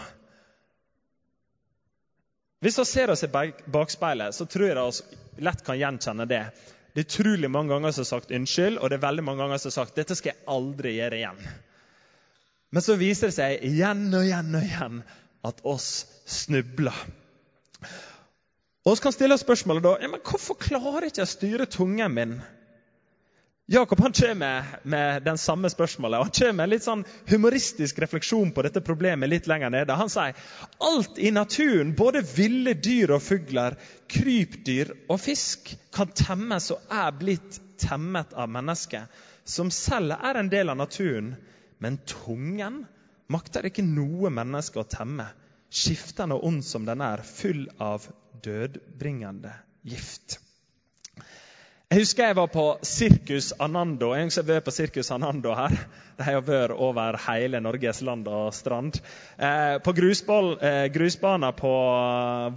Hvis 2.58 2.80
vi 2.80 2.86
ser 2.90 3.12
oss 3.14 3.22
i 3.22 3.30
bakspeilet, 3.30 4.34
så 4.34 4.48
tror 4.50 4.66
jeg 4.72 5.06
vi 5.36 5.46
lett 5.46 5.62
kan 5.62 5.78
gjenkjenne 5.78 6.26
det. 6.26 6.42
Det 6.90 7.04
er 7.04 7.06
utrolig 7.06 7.52
mange 7.54 7.70
ganger 7.70 7.94
som 7.94 8.02
har 8.02 8.10
sagt 8.10 8.34
unnskyld, 8.34 8.80
og 8.82 8.90
det 8.90 8.98
er 8.98 9.06
veldig 9.06 9.26
mange 9.28 9.44
ganger 9.44 9.62
som 9.62 9.70
har 9.70 9.76
sagt 9.76 10.00
dette 10.00 10.18
skal 10.18 10.32
jeg 10.32 10.48
aldri 10.50 10.96
gjøre 10.96 11.20
igjen. 11.20 11.38
Men 12.74 12.84
så 12.84 12.98
viser 12.98 13.30
det 13.30 13.38
seg 13.38 13.70
igjen 13.70 14.08
og 14.10 14.26
igjen 14.26 14.50
og 14.58 14.66
igjen 14.66 15.00
at 15.46 15.62
oss 15.76 15.92
snubler. 16.26 16.98
Og 18.88 18.96
så 18.96 19.04
kan 19.04 19.12
stille 19.12 19.36
spørsmålet 19.36 19.84
da, 19.84 19.96
ja, 20.00 20.08
men 20.08 20.22
hvorfor 20.24 20.56
klarer 20.56 21.04
jeg 21.04 21.12
ikke 21.12 21.26
å 21.26 21.28
styre 21.28 21.66
tungen 21.68 22.14
min? 22.14 22.38
Jakob 23.68 24.00
han 24.00 24.14
kommer 24.16 24.64
med 24.88 25.22
den 25.26 25.36
samme 25.36 25.68
spørsmålet. 25.68 26.22
Han 26.22 26.30
kommer 26.32 26.56
med 26.62 26.70
litt 26.72 26.86
sånn 26.86 27.02
humoristisk 27.28 27.98
refleksjon 28.00 28.54
på 28.56 28.62
dette 28.64 28.80
problemet 28.80 29.28
litt 29.28 29.48
lenger 29.50 29.74
nede. 29.74 29.92
Han 29.92 30.08
sier 30.08 30.38
alt 30.88 31.20
i 31.20 31.28
naturen, 31.36 31.90
både 31.98 32.22
ville 32.30 32.72
dyr 32.72 33.12
og 33.18 33.20
fugler, 33.26 33.76
krypdyr 34.08 34.94
og 35.12 35.20
fisk, 35.20 35.74
kan 35.92 36.08
temmes 36.16 36.70
og 36.72 36.88
er 36.88 37.12
blitt 37.18 37.58
temmet 37.82 38.32
av 38.32 38.48
mennesket, 38.48 39.04
som 39.44 39.68
selv 39.68 40.16
er 40.16 40.40
en 40.40 40.48
del 40.48 40.72
av 40.72 40.80
naturen. 40.80 41.34
Men 41.76 42.00
tungen 42.08 42.86
makter 43.28 43.68
ikke 43.68 43.84
noe 43.84 44.32
menneske 44.32 44.80
å 44.80 44.88
temme, 44.88 45.28
skiftende 45.68 46.40
og 46.40 46.48
ond 46.48 46.64
som 46.64 46.88
den 46.88 47.04
er, 47.04 47.20
full 47.20 47.66
av 47.84 48.08
dødbringende 48.44 49.52
gift. 49.86 50.38
Jeg 51.88 52.02
husker 52.02 52.26
jeg 52.28 52.36
var 52.36 52.50
på 52.52 52.62
Sirkus 52.84 53.46
Anando. 53.64 54.10
Jeg 54.12 54.28
har 54.28 54.44
vært 54.44 54.66
på 54.66 54.72
Sirkus 54.76 55.08
Anando 55.14 55.54
her. 55.56 55.72
De 56.18 56.26
har 56.26 56.42
vært 56.44 56.74
over 56.76 57.16
hele 57.24 57.62
Norges 57.64 58.02
land 58.04 58.28
og 58.28 58.50
strand. 58.52 58.98
Eh, 59.40 59.78
på 59.80 59.94
eh, 59.96 60.90
grusbanen 60.92 61.56
på 61.56 61.72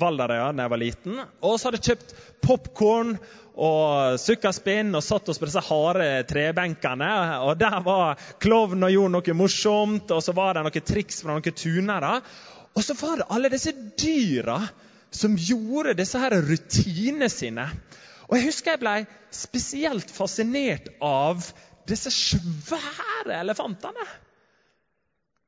Valderøya 0.02 0.50
da 0.52 0.66
jeg 0.66 0.74
var 0.76 0.82
liten. 0.84 1.24
Og 1.40 1.56
så 1.56 1.70
hadde 1.70 1.80
jeg 1.80 1.94
kjøpt 1.94 2.14
popkorn 2.44 3.16
og 3.56 4.20
sukkerspinn 4.20 4.92
og 5.00 5.08
satt 5.08 5.32
oss 5.32 5.40
på 5.40 5.48
disse 5.48 5.64
harde 5.64 6.12
trebenkene. 6.28 7.14
Og 7.48 7.56
Der 7.56 7.80
var 7.88 8.20
klovn 8.44 8.84
og 8.84 8.92
gjorde 8.92 9.16
noe 9.16 9.40
morsomt, 9.46 10.12
og 10.12 10.20
så 10.28 10.36
var 10.36 10.60
det 10.60 10.68
noen 10.68 10.90
triks 10.92 11.24
fra 11.24 11.40
noen 11.40 11.56
tunere. 11.56 12.18
Og 12.76 12.84
så 12.84 13.00
var 13.00 13.24
det 13.24 13.32
alle 13.32 13.56
disse 13.56 13.72
dyra 13.96 14.60
som 15.12 15.36
gjorde 15.36 15.98
disse 16.00 16.20
her 16.20 16.38
rutinene 16.48 17.30
sine. 17.30 17.68
Og 18.30 18.38
Jeg 18.38 18.48
husker 18.48 18.72
jeg 18.72 18.82
ble 18.82 18.96
spesielt 19.36 20.12
fascinert 20.12 20.88
av 21.04 21.44
disse 21.90 22.12
svære 22.16 23.42
elefantene. 23.42 24.06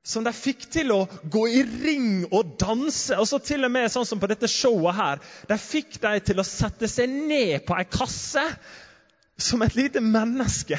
Som 0.03 0.25
de 0.27 0.33
fikk 0.35 0.65
til 0.67 0.91
å 0.91 1.05
gå 1.31 1.45
i 1.47 1.61
ring 1.63 2.25
og 2.27 2.57
danse. 2.59 3.15
Og 3.15 3.27
så 3.29 3.39
til 3.39 3.63
og 3.63 3.71
med 3.71 3.87
sånn 3.91 4.07
som 4.07 4.19
på 4.19 4.27
dette 4.27 4.49
showet 4.51 4.97
her. 4.97 5.21
De 5.47 5.57
fikk 5.59 5.95
de 6.03 6.17
til 6.27 6.43
å 6.43 6.47
sette 6.47 6.89
seg 6.91 7.07
ned 7.07 7.63
på 7.63 7.77
ei 7.79 7.87
kasse 7.87 8.43
som 9.39 9.63
et 9.63 9.77
lite 9.79 10.03
menneske. 10.03 10.75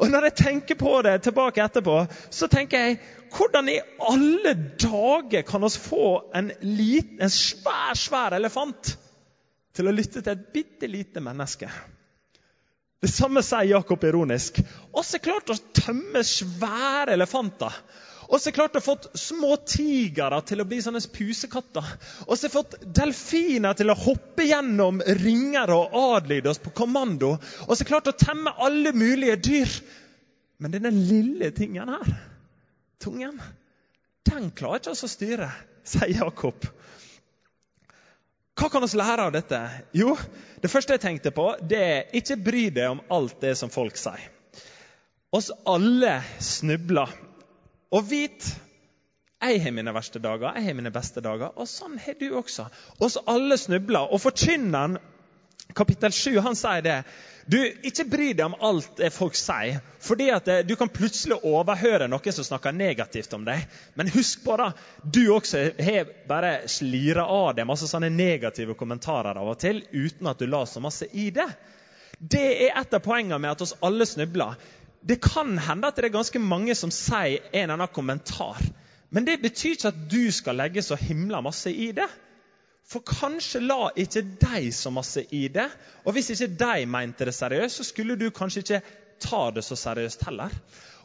Og 0.00 0.10
når 0.10 0.28
jeg 0.28 0.38
tenker 0.40 0.78
på 0.80 0.92
det 1.04 1.18
tilbake 1.26 1.62
etterpå, 1.64 1.96
så 2.32 2.48
tenker 2.50 2.86
jeg 2.86 3.00
hvordan 3.32 3.68
i 3.72 3.80
alle 4.00 4.54
dager 4.80 5.44
kan 5.48 5.64
vi 5.64 5.72
få 5.76 6.06
en, 6.36 6.52
liten, 6.60 7.20
en 7.20 7.32
svær, 7.32 7.96
svær 7.96 8.36
elefant 8.36 8.94
til 9.76 9.88
å 9.88 9.94
lytte 9.94 10.20
til 10.20 10.32
et 10.32 10.46
bitte 10.52 10.88
lite 10.90 11.22
menneske? 11.24 11.68
Det 13.02 13.10
samme 13.10 13.42
sier 13.42 13.72
Jakob 13.72 14.04
ironisk. 14.06 14.60
Oss 14.94 15.14
er 15.16 15.24
klart 15.24 15.50
å 15.50 15.58
tømme 15.74 16.22
svære 16.26 17.16
elefanter. 17.16 17.74
Oss 18.32 18.46
er 18.48 18.54
klart 18.56 18.76
å 18.78 18.80
få 18.80 18.94
små 19.18 19.58
tigere 19.68 20.38
til 20.48 20.62
å 20.62 20.64
bli 20.68 20.78
sånne 20.80 21.02
pusekatter. 21.12 21.88
Oss 22.32 22.46
har 22.46 22.52
fått 22.54 22.78
delfiner 22.96 23.76
til 23.76 23.92
å 23.92 23.98
hoppe 23.98 24.46
gjennom 24.48 25.02
ringer 25.18 25.72
og 25.74 25.96
adlyde 25.98 26.48
oss 26.48 26.62
på 26.62 26.72
kommando. 26.72 27.34
Oss 27.68 27.82
er 27.84 27.90
klart 27.90 28.08
å 28.08 28.16
temme 28.16 28.54
alle 28.56 28.94
mulige 28.96 29.36
dyr. 29.36 29.74
Men 30.62 30.72
denne 30.72 30.92
lille 30.94 31.50
tingen 31.52 31.90
her, 31.92 32.12
tungen, 33.02 33.40
den 34.30 34.48
klarer 34.56 34.80
ikke 34.80 34.94
oss 34.94 35.04
å 35.04 35.10
styre, 35.10 35.48
sier 35.84 36.14
Jakob. 36.14 36.68
Hva 38.56 38.68
kan 38.70 38.84
vi 38.84 39.00
lære 39.00 39.26
av 39.26 39.34
dette? 39.34 39.58
Jo, 39.98 40.14
det 40.62 40.70
første 40.70 40.94
jeg 40.94 41.02
tenkte 41.02 41.34
på, 41.34 41.50
det 41.60 41.82
er 41.82 42.16
ikke 42.16 42.38
bry 42.46 42.64
deg 42.72 42.94
om 42.94 43.04
alt 43.12 43.40
det 43.42 43.56
som 43.58 43.72
folk 43.74 43.98
sier. 44.00 44.24
Oss 45.34 45.50
alle 45.68 46.20
snubler. 46.40 47.12
Og 47.92 48.06
vit 48.08 48.52
jeg 49.42 49.58
har 49.64 49.74
mine 49.74 49.90
verste 49.94 50.20
dager, 50.22 50.54
jeg 50.54 50.68
har 50.68 50.74
mine 50.78 50.92
beste 50.94 51.22
dager, 51.22 51.50
og 51.58 51.66
sånn 51.66 51.96
har 51.98 52.14
du 52.14 52.28
også. 52.38 52.68
Oss 53.02 53.18
alle 53.26 53.56
snubler. 53.58 54.12
Og 54.14 54.22
forkynneren, 54.22 55.00
kapittel 55.74 56.14
7, 56.14 56.36
han 56.44 56.54
sier 56.58 56.84
det. 56.86 56.98
Du, 57.50 57.58
Ikke 57.58 58.06
bry 58.06 58.28
deg 58.38 58.44
om 58.46 58.54
alt 58.62 59.00
det 59.00 59.10
folk 59.10 59.34
sier, 59.34 59.80
fordi 59.98 60.28
at 60.30 60.46
eh, 60.46 60.60
du 60.62 60.76
kan 60.78 60.92
plutselig 60.94 61.40
overhøre 61.42 62.06
noen 62.06 62.36
som 62.36 62.46
snakker 62.46 62.76
negativt 62.76 63.34
om 63.34 63.42
deg. 63.48 63.66
Men 63.98 64.12
husk 64.14 64.44
på 64.44 64.54
da, 64.60 64.68
du 65.02 65.24
også 65.34 65.64
har 65.82 66.12
bare 66.30 66.68
slira 66.70 67.26
av 67.26 67.56
deg 67.58 67.66
masse 67.66 67.90
sånne 67.90 68.12
negative 68.14 68.78
kommentarer 68.78 69.42
av 69.42 69.50
og 69.56 69.58
til 69.58 69.82
uten 69.90 70.30
at 70.30 70.38
du 70.38 70.46
la 70.46 70.62
så 70.70 70.84
masse 70.84 71.10
i 71.10 71.32
det. 71.34 71.48
Det 72.22 72.46
er 72.68 72.78
et 72.78 72.94
av 72.94 73.02
poengene 73.02 73.42
med 73.42 73.56
at 73.56 73.66
oss 73.66 73.74
alle 73.82 74.06
snubler. 74.06 74.54
Det 75.02 75.18
kan 75.22 75.56
hende 75.58 75.88
at 75.88 75.98
det 75.98 76.06
er 76.06 76.14
ganske 76.14 76.38
mange 76.38 76.74
som 76.78 76.92
sier 76.94 77.42
en 77.50 77.64
eller 77.64 77.74
annen 77.74 77.94
kommentar. 77.94 78.60
Men 79.12 79.26
det 79.26 79.40
betyr 79.42 79.74
ikke 79.76 79.90
at 79.90 80.04
du 80.10 80.30
skal 80.32 80.56
legge 80.56 80.84
så 80.84 80.96
himla 80.96 81.42
masse 81.44 81.72
i 81.72 81.90
det. 81.96 82.08
For 82.88 83.04
kanskje 83.06 83.62
la 83.64 83.90
ikke 83.98 84.22
de 84.40 84.70
så 84.74 84.92
masse 84.94 85.24
i 85.34 85.46
det. 85.52 85.68
Og 86.06 86.16
hvis 86.16 86.32
ikke 86.34 86.50
de 86.62 86.86
mente 86.88 87.26
det 87.28 87.34
seriøst, 87.36 87.80
så 87.80 87.86
skulle 87.86 88.16
du 88.20 88.30
kanskje 88.34 88.64
ikke 88.64 88.80
ta 89.22 89.42
det 89.54 89.64
så 89.66 89.78
seriøst 89.78 90.24
heller. 90.26 90.54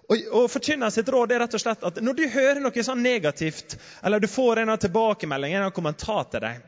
Og, 0.08 0.24
og 0.39 0.92
sitt 0.94 1.10
råd 1.12 1.34
er 1.36 1.44
rett 1.44 1.58
og 1.58 1.62
slett 1.62 1.84
at 1.84 2.00
når 2.00 2.16
du 2.16 2.24
hører 2.32 2.62
noe 2.63 2.84
sånn 2.84 3.04
negativt, 3.04 3.75
eller 4.04 4.24
du 4.24 4.30
får 4.32 4.63
en 4.63 4.72
tilbakemelding, 4.80 5.58
en 5.60 5.75
kommentar 5.75 6.30
til 6.32 6.46
deg, 6.46 6.62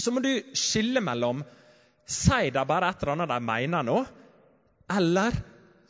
så 0.00 0.12
må 0.14 0.22
du 0.24 0.32
skille 0.56 1.02
mellom 1.04 1.44
Sier 2.10 2.50
de 2.50 2.62
bare 2.66 2.88
et 2.90 3.02
eller 3.04 3.12
annet 3.12 3.30
de 3.30 3.36
mener 3.46 3.84
nå, 3.86 3.98
eller 4.90 5.36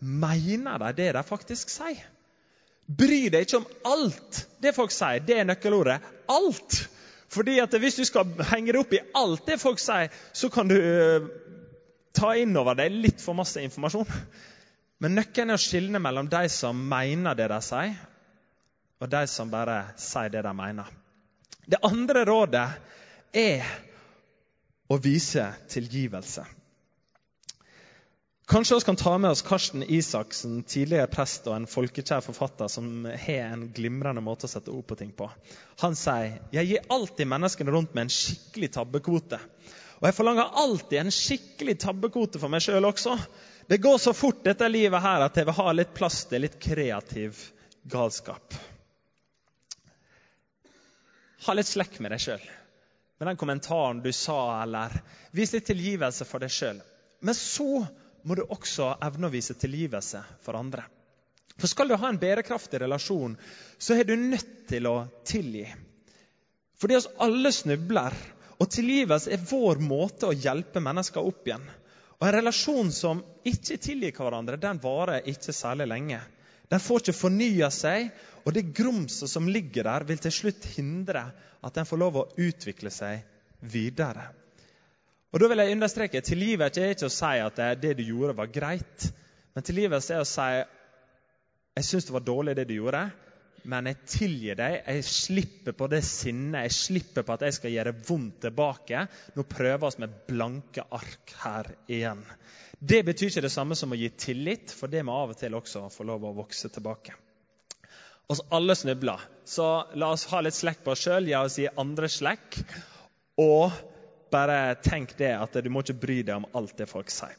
mener 0.00 0.78
de 0.78 0.92
det 0.96 1.12
de 1.16 1.22
faktisk 1.26 1.72
sier? 1.72 2.00
Bry 2.90 3.28
deg 3.30 3.46
ikke 3.46 3.60
om 3.60 3.68
alt 3.86 4.40
det 4.62 4.72
folk 4.74 4.92
sier. 4.94 5.22
Det 5.22 5.36
er 5.38 5.46
nøkkelordet. 5.46 6.00
Alt. 6.30 6.80
Fordi 7.30 7.60
at 7.62 7.74
Hvis 7.78 8.00
du 8.00 8.04
skal 8.04 8.26
henge 8.50 8.72
deg 8.72 8.80
opp 8.80 8.94
i 8.96 9.02
alt 9.14 9.46
det 9.46 9.60
folk 9.62 9.78
sier, 9.78 10.10
så 10.32 10.50
kan 10.50 10.68
du 10.68 10.74
uh, 10.74 11.28
ta 12.16 12.32
inn 12.34 12.56
over 12.58 12.74
deg 12.78 12.90
litt 12.90 13.22
for 13.22 13.38
masse 13.38 13.62
informasjon. 13.62 14.08
Men 15.00 15.14
nøkkelen 15.16 15.54
er 15.54 15.60
å 15.60 15.62
skille 15.62 16.02
mellom 16.02 16.28
de 16.28 16.42
som 16.52 16.76
mener 16.76 17.38
det 17.38 17.46
de 17.52 17.60
sier, 17.64 17.94
og 19.00 19.08
de 19.08 19.22
som 19.30 19.52
bare 19.52 19.94
sier 20.00 20.32
det 20.34 20.42
de 20.44 20.52
mener. 20.56 20.90
Det 21.70 21.78
andre 21.86 22.24
rådet 22.26 22.66
er 23.32 23.70
å 24.90 24.98
vise 24.98 25.46
tilgivelse. 25.70 26.44
Kanskje 28.50 28.74
vi 28.74 28.80
kan 28.80 28.96
ta 28.96 29.18
med 29.18 29.30
oss 29.30 29.42
Karsten 29.42 29.82
Isaksen, 29.82 30.62
tidligere 30.62 31.06
prest 31.06 31.44
og 31.46 31.54
en 31.54 31.68
folkekjær 31.70 32.24
forfatter 32.24 32.66
som 32.72 33.04
har 33.06 33.52
en 33.52 33.68
glimrende 33.70 34.24
måte 34.26 34.48
å 34.48 34.50
sette 34.50 34.72
ord 34.74 34.88
på 34.90 34.96
ting 34.98 35.12
på. 35.14 35.28
Han 35.84 35.94
sier 35.94 36.40
jeg 36.50 36.66
gir 36.66 36.88
alltid 36.90 37.30
menneskene 37.30 37.70
rundt 37.70 37.94
meg 37.94 38.08
en 38.08 38.10
skikkelig 38.10 38.72
tabbekvote. 38.74 39.38
Og 40.00 40.08
jeg 40.08 40.16
forlanger 40.18 40.58
alltid 40.64 40.98
en 40.98 41.14
skikkelig 41.14 41.76
tabbekvote 41.84 42.42
for 42.42 42.50
meg 42.50 42.66
sjøl 42.66 42.90
også. 42.90 43.14
Det 43.70 43.78
går 43.86 44.02
så 44.02 44.16
fort 44.18 44.42
dette 44.42 44.72
livet 44.72 45.06
her 45.06 45.28
at 45.28 45.38
jeg 45.38 45.46
vil 45.46 45.58
ha 45.60 45.68
litt 45.78 45.94
plass 45.94 46.24
til 46.26 46.42
litt 46.42 46.58
kreativ 46.58 47.46
galskap. 47.94 48.58
Ha 51.46 51.54
litt 51.54 51.70
slekk 51.70 52.02
med 52.02 52.16
deg 52.16 52.26
sjøl. 52.26 52.50
Med 53.22 53.30
den 53.30 53.38
kommentaren 53.38 54.02
du 54.02 54.10
sa, 54.10 54.42
eller 54.64 54.98
vis 55.30 55.54
litt 55.54 55.70
tilgivelse 55.70 56.26
for 56.26 56.42
deg 56.42 56.50
sjøl. 56.50 56.82
Men 57.22 57.36
så 57.36 57.84
må 58.24 58.36
du 58.36 58.42
også 58.46 58.94
evne 59.06 59.28
å 59.28 59.32
vise 59.32 59.56
tilgivelse 59.58 60.22
for 60.44 60.58
andre. 60.58 60.84
For 61.60 61.68
Skal 61.68 61.90
du 61.90 61.96
ha 62.00 62.08
en 62.08 62.20
bærekraftig 62.20 62.80
relasjon, 62.80 63.36
så 63.78 63.96
er 63.98 64.08
du 64.08 64.14
nødt 64.16 64.66
til 64.70 64.88
å 64.88 64.96
tilgi. 65.28 65.66
Fordi 66.80 66.96
oss 66.96 67.10
alle 67.20 67.52
snubler, 67.52 68.16
og 68.60 68.68
tilgivelse 68.72 69.32
er 69.32 69.44
vår 69.50 69.80
måte 69.84 70.28
å 70.28 70.36
hjelpe 70.36 70.80
mennesker 70.84 71.24
opp 71.24 71.46
igjen. 71.48 71.66
Og 72.20 72.26
En 72.28 72.34
relasjon 72.36 72.90
som 72.92 73.22
ikke 73.48 73.78
tilgir 73.80 74.16
hverandre, 74.16 74.60
den 74.60 74.80
varer 74.80 75.28
ikke 75.28 75.52
særlig 75.56 75.88
lenge. 75.88 76.20
Den 76.70 76.80
får 76.80 77.02
ikke 77.02 77.16
fornya 77.16 77.70
seg, 77.72 78.10
og 78.44 78.54
det 78.56 78.70
grumset 78.76 79.28
som 79.32 79.48
ligger 79.48 79.88
der, 79.88 80.04
vil 80.08 80.20
til 80.20 80.32
slutt 80.32 80.68
hindre 80.76 81.24
at 81.60 81.76
den 81.76 81.88
får 81.88 82.00
lov 82.00 82.20
å 82.20 82.28
utvikle 82.40 82.92
seg 82.92 83.24
videre. 83.60 84.28
Og 85.30 85.42
da 85.42 85.48
vil 85.50 85.62
jeg 85.62 85.76
understreke, 85.76 86.22
Tilgivelse 86.26 86.82
er 86.82 86.94
ikke 86.96 87.08
å 87.08 87.14
si 87.14 87.32
at 87.38 87.58
det 87.80 87.94
du 87.98 88.02
gjorde, 88.02 88.36
var 88.38 88.50
greit. 88.50 89.10
Men 89.54 89.66
tilgivelse 89.66 90.14
er 90.16 90.24
å 90.24 90.28
si 90.28 90.50
jeg 91.80 91.86
syns 91.86 92.08
det 92.08 92.14
var 92.16 92.24
dårlig, 92.26 92.56
det 92.58 92.66
du 92.68 92.74
gjorde, 92.74 93.04
men 93.70 93.86
jeg 93.90 93.98
tilgir 94.08 94.56
deg. 94.58 94.78
Jeg 94.86 95.04
slipper 95.06 95.76
på 95.76 95.86
det 95.92 96.00
sinnet. 96.06 96.66
Jeg 96.66 96.76
slipper 96.76 97.26
på 97.26 97.34
at 97.36 97.44
jeg 97.46 97.56
skal 97.56 97.74
gjøre 97.74 97.94
vondt 98.08 98.40
tilbake. 98.46 99.04
Nå 99.36 99.44
prøver 99.48 99.84
vi 99.84 100.04
med 100.04 100.16
blanke 100.28 100.84
ark 100.96 101.34
her 101.42 101.70
igjen. 101.86 102.22
Det 102.80 103.02
betyr 103.04 103.28
ikke 103.28 103.44
det 103.44 103.52
samme 103.52 103.76
som 103.76 103.92
å 103.92 103.98
gi 104.00 104.08
tillit, 104.16 104.72
for 104.72 104.92
det 104.92 105.04
må 105.04 105.16
av 105.20 105.34
og 105.34 105.40
til 105.40 105.56
også 105.58 105.86
få 105.92 106.06
lov 106.08 106.24
å 106.24 106.34
vokse 106.38 106.72
tilbake. 106.72 107.14
Oss 108.30 108.40
alle 108.54 108.76
snubler, 108.78 109.20
så 109.44 109.66
la 109.98 110.12
oss 110.14 110.28
ha 110.30 110.40
litt 110.44 110.56
slekk 110.56 110.84
på 110.84 110.94
oss 110.94 111.04
sjøl, 111.04 111.28
gi 111.28 111.36
oss 111.36 111.58
gi 111.60 111.68
andre 111.82 112.08
slekk. 112.08 112.60
Og 113.42 113.74
bare 114.32 114.74
tenk 114.84 115.16
det 115.18 115.34
at 115.36 115.60
du 115.62 115.70
må 115.72 115.84
ikke 115.84 116.00
bry 116.02 116.22
deg 116.22 116.40
om 116.40 116.48
alt 116.56 116.76
det 116.78 116.88
folk 116.90 117.12
sier. 117.12 117.36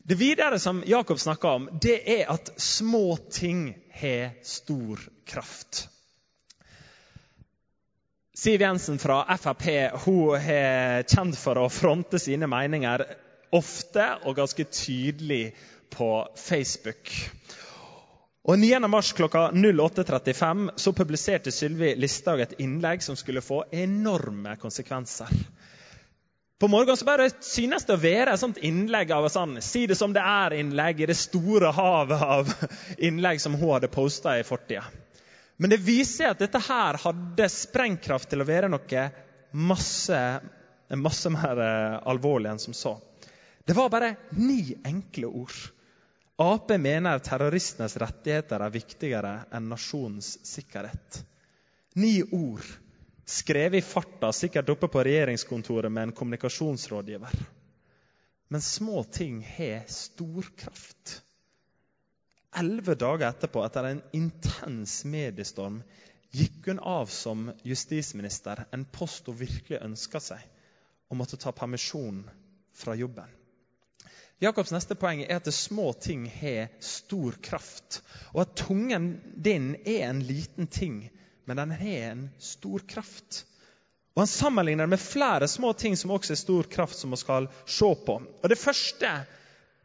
Det 0.00 0.16
videre 0.16 0.58
som 0.58 0.82
Jakob 0.86 1.20
snakker 1.20 1.48
om, 1.48 1.68
det 1.82 2.00
er 2.08 2.30
at 2.32 2.52
små 2.60 3.18
ting 3.30 3.74
har 4.00 4.32
stor 4.42 5.00
kraft. 5.28 5.88
Siv 8.40 8.62
Jensen 8.62 8.96
fra 8.98 9.20
Frp 9.36 9.66
hun 10.06 10.38
er 10.40 11.02
kjent 11.04 11.36
for 11.36 11.60
å 11.60 11.68
fronte 11.68 12.18
sine 12.18 12.48
meninger 12.48 13.04
ofte 13.52 14.06
og 14.24 14.38
ganske 14.38 14.64
tydelig 14.64 15.50
på 15.92 16.08
Facebook. 16.38 17.12
Og 18.48 18.56
9. 18.58 18.78
mars 18.88 19.12
klokka 19.12 19.50
08.35 19.52 20.70
så 20.80 20.92
publiserte 20.96 21.52
Sylvi 21.52 21.92
Listhaug 22.00 22.40
et 22.40 22.56
innlegg 22.64 23.04
som 23.04 23.18
skulle 23.18 23.44
få 23.44 23.66
enorme 23.76 24.56
konsekvenser. 24.62 25.28
På 26.60 26.68
morgenen 26.68 27.06
bare 27.08 27.30
synes 27.40 27.86
det 27.88 27.94
å 27.96 28.00
være 28.02 28.34
et 28.34 28.40
sånt 28.40 28.58
innlegg 28.60 29.08
av 29.16 29.30
sånn, 29.32 29.54
si 29.64 29.86
det 29.88 29.96
som 29.96 30.12
det 30.12 30.20
er-innlegg 30.20 30.98
i 31.00 31.06
det 31.08 31.16
store 31.16 31.70
havet 31.72 32.24
av 32.36 32.50
innlegg 33.08 33.40
som 33.40 33.54
hun 33.56 33.70
hadde 33.78 33.88
posta 33.88 34.34
i 34.36 34.44
fortida. 34.44 34.82
Men 35.56 35.72
det 35.72 35.78
viser 35.80 36.34
at 36.34 36.42
dette 36.44 36.60
her 36.66 36.98
hadde 37.00 37.48
sprengkraft 37.48 38.28
til 38.28 38.44
å 38.44 38.48
være 38.48 38.68
noe 38.68 39.06
masse, 39.56 40.20
masse 41.00 41.32
mer 41.32 41.64
eh, 41.64 41.96
alvorlig 42.12 42.52
enn 42.52 42.60
som 42.60 42.76
så. 42.76 42.92
Det 43.64 43.76
var 43.76 43.88
bare 43.92 44.12
ni 44.36 44.74
enkle 44.84 45.32
ord. 45.32 45.56
Ap 46.44 46.76
mener 46.76 47.24
terroristenes 47.24 47.96
rettigheter 48.00 48.60
er 48.60 48.76
viktigere 48.76 49.34
enn 49.48 49.72
nasjonens 49.72 50.34
sikkerhet. 50.44 51.22
Ni 51.96 52.18
ord 52.24 52.68
skrevet 53.30 53.78
i 53.78 53.86
farta, 53.86 54.32
sikkert 54.32 54.68
oppe 54.72 54.88
på 54.90 55.02
regjeringskontoret 55.06 55.92
med 55.92 56.08
en 56.08 56.12
kommunikasjonsrådgiver. 56.12 57.34
Men 58.50 58.60
små 58.60 59.04
ting 59.04 59.44
har 59.56 59.84
stor 59.86 60.46
kraft. 60.58 61.20
Elleve 62.58 62.96
dager 62.98 63.28
etterpå, 63.28 63.62
etter 63.62 63.86
en 63.86 64.00
intens 64.16 65.04
mediestorm, 65.06 65.82
gikk 66.34 66.66
hun 66.66 66.82
av 66.82 67.06
som 67.14 67.52
justisminister, 67.66 68.64
en 68.74 68.84
post 68.90 69.30
hun 69.30 69.38
virkelig 69.38 69.78
ønska 69.78 70.22
seg, 70.22 70.42
og 71.10 71.20
måtte 71.22 71.38
ta 71.38 71.54
permisjon 71.54 72.24
fra 72.74 72.96
jobben. 72.98 73.30
Jakobs 74.40 74.72
neste 74.72 74.96
poeng 74.98 75.22
er 75.22 75.36
at 75.38 75.52
små 75.54 75.92
ting 75.92 76.24
har 76.40 76.70
stor 76.82 77.38
kraft, 77.44 78.00
og 78.34 78.42
at 78.46 78.58
tungen 78.64 79.12
din 79.36 79.74
er 79.84 80.08
en 80.08 80.22
liten 80.26 80.66
ting 80.66 81.04
men 81.50 81.58
den 81.58 81.70
har 81.74 82.10
en 82.12 82.28
stor 82.38 82.78
kraft. 82.86 83.44
Og 84.14 84.20
Han 84.22 84.28
sammenligner 84.30 84.86
det 84.86 84.94
med 84.94 85.02
flere 85.02 85.48
små 85.48 85.72
ting 85.72 85.96
som 85.98 86.12
også 86.14 86.34
er 86.34 86.38
stor 86.38 86.68
kraft, 86.70 86.94
som 86.98 87.10
vi 87.10 87.18
skal 87.18 87.48
se 87.66 87.88
på. 88.06 88.14
Og 88.42 88.48
Det 88.48 88.58
første 88.58 89.10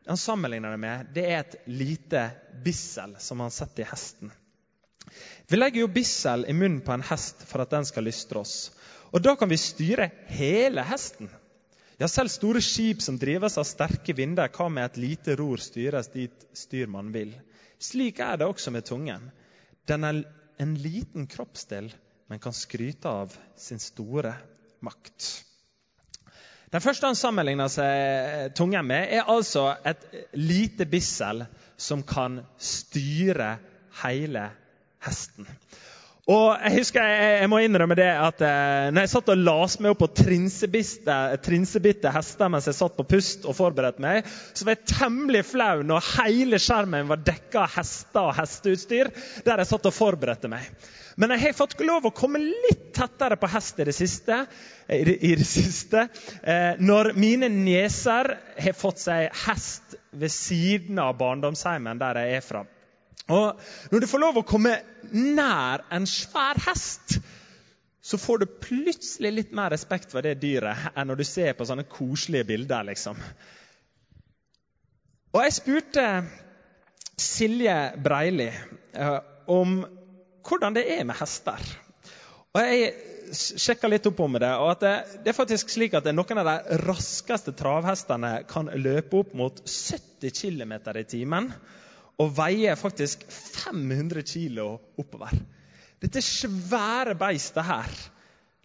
han 0.06 0.18
sammenligner 0.18 0.76
det 0.76 0.78
med, 0.78 1.08
det 1.14 1.24
er 1.26 1.40
et 1.40 1.56
lite 1.66 2.28
bissel 2.62 3.16
som 3.18 3.42
han 3.42 3.50
setter 3.50 3.82
i 3.82 3.90
hesten. 3.90 4.30
Vi 5.50 5.58
legger 5.58 5.82
jo 5.82 5.90
bissel 5.90 6.46
i 6.46 6.54
munnen 6.54 6.84
på 6.86 6.94
en 6.94 7.08
hest 7.10 7.42
for 7.50 7.66
at 7.66 7.74
den 7.74 7.90
skal 7.90 8.06
lystre 8.06 8.44
oss. 8.46 8.70
Og 9.10 9.26
Da 9.26 9.34
kan 9.36 9.50
vi 9.50 9.58
styre 9.58 10.12
hele 10.38 10.86
hesten. 10.86 11.34
Ja, 11.98 12.08
Selv 12.08 12.30
store 12.30 12.62
skip 12.62 13.02
som 13.02 13.18
drives 13.18 13.58
av 13.58 13.66
sterke 13.66 14.14
vinder, 14.14 14.54
kan 14.54 14.74
med 14.74 14.86
et 14.86 15.02
lite 15.02 15.36
ror 15.42 15.58
styres 15.58 16.14
dit 16.14 16.46
styrmannen 16.54 17.14
vil. 17.14 17.34
Slik 17.82 18.20
er 18.20 18.38
det 18.38 18.46
også 18.46 18.72
med 18.72 18.86
tungen. 18.86 19.32
Den 19.88 20.04
er 20.04 20.26
en 20.58 20.76
liten 20.80 21.28
kroppsdel, 21.28 21.90
men 22.28 22.40
kan 22.40 22.54
skryte 22.54 23.10
av 23.10 23.34
sin 23.58 23.80
store 23.80 24.34
makt. 24.86 25.46
Den 26.74 26.82
første 26.84 27.08
han 27.08 27.18
sammenligner 27.18 27.70
seg 27.72 28.56
tunge 28.58 28.82
med, 28.84 29.08
er 29.14 29.30
altså 29.32 29.70
et 29.88 30.02
lite 30.36 30.88
bissel 30.90 31.46
som 31.78 32.02
kan 32.04 32.42
styre 32.58 33.56
hele 34.02 34.50
hesten. 35.06 35.48
Og 36.26 36.56
jeg 36.58 36.80
husker, 36.80 37.06
jeg, 37.06 37.34
jeg 37.44 37.50
må 37.52 37.60
innrømme 37.62 37.94
det 37.98 38.08
at 38.10 38.40
eh, 38.42 38.88
når 38.90 39.04
jeg 39.06 39.12
satt 39.12 39.28
og 39.30 39.44
las 39.46 39.76
meg 39.78 39.94
opp 39.94 40.00
på 40.02 40.08
trinsebitte 40.18 42.14
hester 42.16 42.50
mens 42.50 42.66
jeg 42.66 42.78
satt 42.80 42.96
på 42.98 43.06
pust 43.12 43.46
og 43.46 43.54
forberedte 43.54 44.02
meg, 44.02 44.26
så 44.58 44.66
var 44.66 44.74
jeg 44.74 44.90
temmelig 44.90 45.44
flau 45.52 45.84
når 45.86 46.10
hele 46.16 46.58
skjermen 46.62 47.12
var 47.12 47.22
dekka 47.28 47.68
av 47.68 47.78
hester 47.78 48.32
og 48.32 48.34
hesteutstyr 48.40 49.12
der 49.46 49.62
jeg 49.62 49.70
satt 49.70 49.86
og 49.86 49.94
forberedte 49.94 50.50
meg. 50.50 50.66
Men 51.22 51.32
jeg 51.36 51.44
har 51.46 51.58
fått 51.62 51.78
lov 51.86 52.10
å 52.10 52.16
komme 52.16 52.42
litt 52.42 52.90
tettere 52.98 53.38
på 53.38 53.52
hest 53.54 53.78
i 53.80 53.86
det 53.88 53.94
siste, 53.96 54.42
i 54.90 55.36
det 55.38 55.46
siste 55.48 56.08
eh, 56.42 56.82
når 56.82 57.14
mine 57.22 57.54
nieser 57.54 58.34
har 58.66 58.76
fått 58.82 59.06
seg 59.06 59.30
hest 59.46 59.94
ved 60.10 60.34
siden 60.34 60.98
av 61.06 61.20
barndomsheimen 61.22 62.02
der 62.02 62.24
jeg 62.24 62.42
er 62.42 62.50
fra. 62.50 62.66
Og 63.34 63.62
Når 63.92 64.00
du 64.00 64.08
får 64.08 64.22
lov 64.22 64.38
å 64.38 64.46
komme 64.46 64.76
nær 65.12 65.86
en 65.94 66.06
svær 66.10 66.60
hest, 66.68 67.18
så 68.06 68.18
får 68.22 68.44
du 68.44 68.46
plutselig 68.62 69.32
litt 69.34 69.54
mer 69.58 69.72
respekt 69.74 70.12
for 70.14 70.22
det 70.22 70.36
dyret 70.44 70.92
enn 70.94 71.10
når 71.10 71.22
du 71.22 71.26
ser 71.26 71.56
på 71.58 71.66
sånne 71.66 71.88
koselige 71.90 72.46
bilder. 72.52 72.86
liksom. 72.86 73.18
Og 75.34 75.42
Jeg 75.42 75.56
spurte 75.58 76.06
Silje 77.18 77.96
Breili 78.04 78.52
eh, 78.52 79.18
om 79.48 79.82
hvordan 80.46 80.78
det 80.78 80.86
er 80.94 81.04
med 81.04 81.18
hester. 81.18 81.66
Og 82.54 82.62
Jeg 82.62 82.94
sjekka 83.34 83.90
litt 83.90 84.06
opp 84.06 84.20
om 84.22 84.38
det. 84.38 84.52
og 84.54 84.70
at 84.76 84.84
det, 84.86 84.94
det, 85.24 85.32
er 85.32 85.40
faktisk 85.40 85.74
slik 85.74 85.96
at 85.98 86.06
Noen 86.14 86.42
av 86.44 86.46
de 86.52 86.78
raskeste 86.86 87.56
travhestene 87.58 88.44
kan 88.48 88.70
løpe 88.70 89.24
opp 89.24 89.34
mot 89.34 89.64
70 89.66 90.30
km 90.30 90.78
i 90.94 91.04
timen 91.10 91.50
og 92.22 92.34
veier 92.38 92.78
faktisk 92.80 93.26
500 93.30 94.24
kg 94.24 94.60
oppover. 95.02 95.34
Dette 96.02 96.22
svære 96.24 97.16
beistet 97.20 97.66
her. 97.66 97.92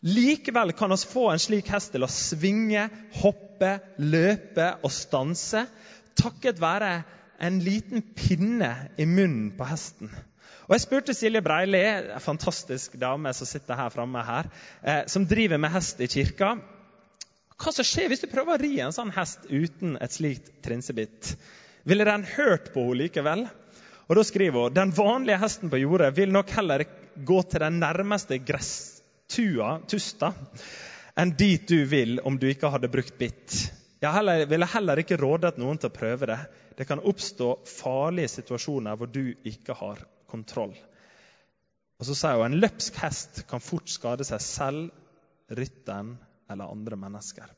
Likevel 0.07 0.73
kan 0.77 0.93
vi 0.93 0.99
få 1.11 1.27
en 1.33 1.43
slik 1.43 1.69
hest 1.73 1.93
til 1.93 2.07
å 2.07 2.11
svinge, 2.11 2.87
hoppe, 3.21 3.77
løpe 4.01 4.69
og 4.81 4.93
stanse 4.95 5.67
takket 6.21 6.61
være 6.61 7.01
en 7.41 7.61
liten 7.65 8.03
pinne 8.17 8.71
i 9.01 9.07
munnen 9.09 9.53
på 9.57 9.69
hesten. 9.69 10.11
Og 10.69 10.77
Jeg 10.77 10.85
spurte 10.85 11.15
Silje 11.17 11.43
Breili, 11.43 11.81
en 11.83 12.23
fantastisk 12.23 12.95
dame 13.01 13.33
som 13.35 13.49
sitter 13.49 13.79
her 13.79 13.91
framme, 13.91 14.23
her, 14.23 14.51
eh, 14.83 15.03
som 15.07 15.27
driver 15.27 15.59
med 15.59 15.73
hest 15.75 16.01
i 16.01 16.07
kirka, 16.07 16.59
hva 17.61 17.73
som 17.75 17.85
skjer 17.85 18.09
hvis 18.09 18.23
du 18.23 18.31
prøver 18.31 18.55
å 18.55 18.61
ri 18.61 18.79
en 18.81 18.95
sånn 18.95 19.11
hest 19.13 19.49
uten 19.51 19.99
et 20.01 20.15
slikt 20.15 20.53
trinsebitt 20.65 21.35
ville 21.85 22.05
den 22.05 22.25
hørt 22.37 22.73
på 22.75 22.85
henne 22.89 23.01
likevel. 23.05 23.47
Og 24.11 24.17
Da 24.17 24.25
skriver 24.27 24.67
hun 24.67 24.75
den 24.75 24.93
vanlige 24.97 25.39
hesten 25.39 25.71
på 25.71 25.79
jordet 25.79 26.17
vil 26.17 26.33
nok 26.35 26.51
heller 26.51 26.85
gå 27.15 27.43
til 27.43 27.63
den 27.63 27.79
nærmeste 27.79 28.41
gresstua, 28.43 29.79
tusta, 29.87 30.33
enn 31.17 31.37
dit 31.39 31.69
du 31.69 31.85
vil 31.87 32.19
om 32.25 32.39
du 32.39 32.49
ikke 32.51 32.73
hadde 32.73 32.91
brukt 32.91 33.19
bitt. 33.19 33.55
Jeg 34.01 34.17
heller, 34.17 34.47
ville 34.49 34.67
heller 34.67 35.03
ikke 35.03 35.19
rådet 35.21 35.59
noen 35.61 35.79
til 35.79 35.91
å 35.91 35.95
prøve 35.95 36.27
det. 36.31 36.39
Det 36.77 36.87
kan 36.89 37.03
oppstå 37.05 37.51
farlige 37.69 38.33
situasjoner 38.33 38.97
hvor 38.97 39.11
du 39.13 39.35
ikke 39.45 39.77
har 39.77 40.01
kontroll. 40.31 40.73
Og 42.01 42.09
så 42.09 42.17
sier 42.17 42.41
hun 42.41 42.49
en 42.49 42.63
løpsk 42.63 42.97
hest 43.03 43.43
kan 43.51 43.61
fort 43.61 43.91
skade 43.93 44.25
seg 44.25 44.41
selv, 44.41 44.87
rytteren 45.53 46.15
eller 46.51 46.73
andre 46.73 46.97
mennesker. 46.97 47.51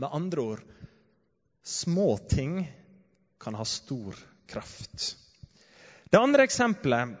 Med 0.00 0.16
andre 0.16 0.46
ord 0.54 0.62
små 1.66 2.14
ting 2.30 2.62
kan 3.40 3.54
ha 3.54 3.64
stor 3.64 4.16
kraft. 4.50 5.16
Det 6.10 6.18
andre 6.18 6.44
eksempelet 6.44 7.16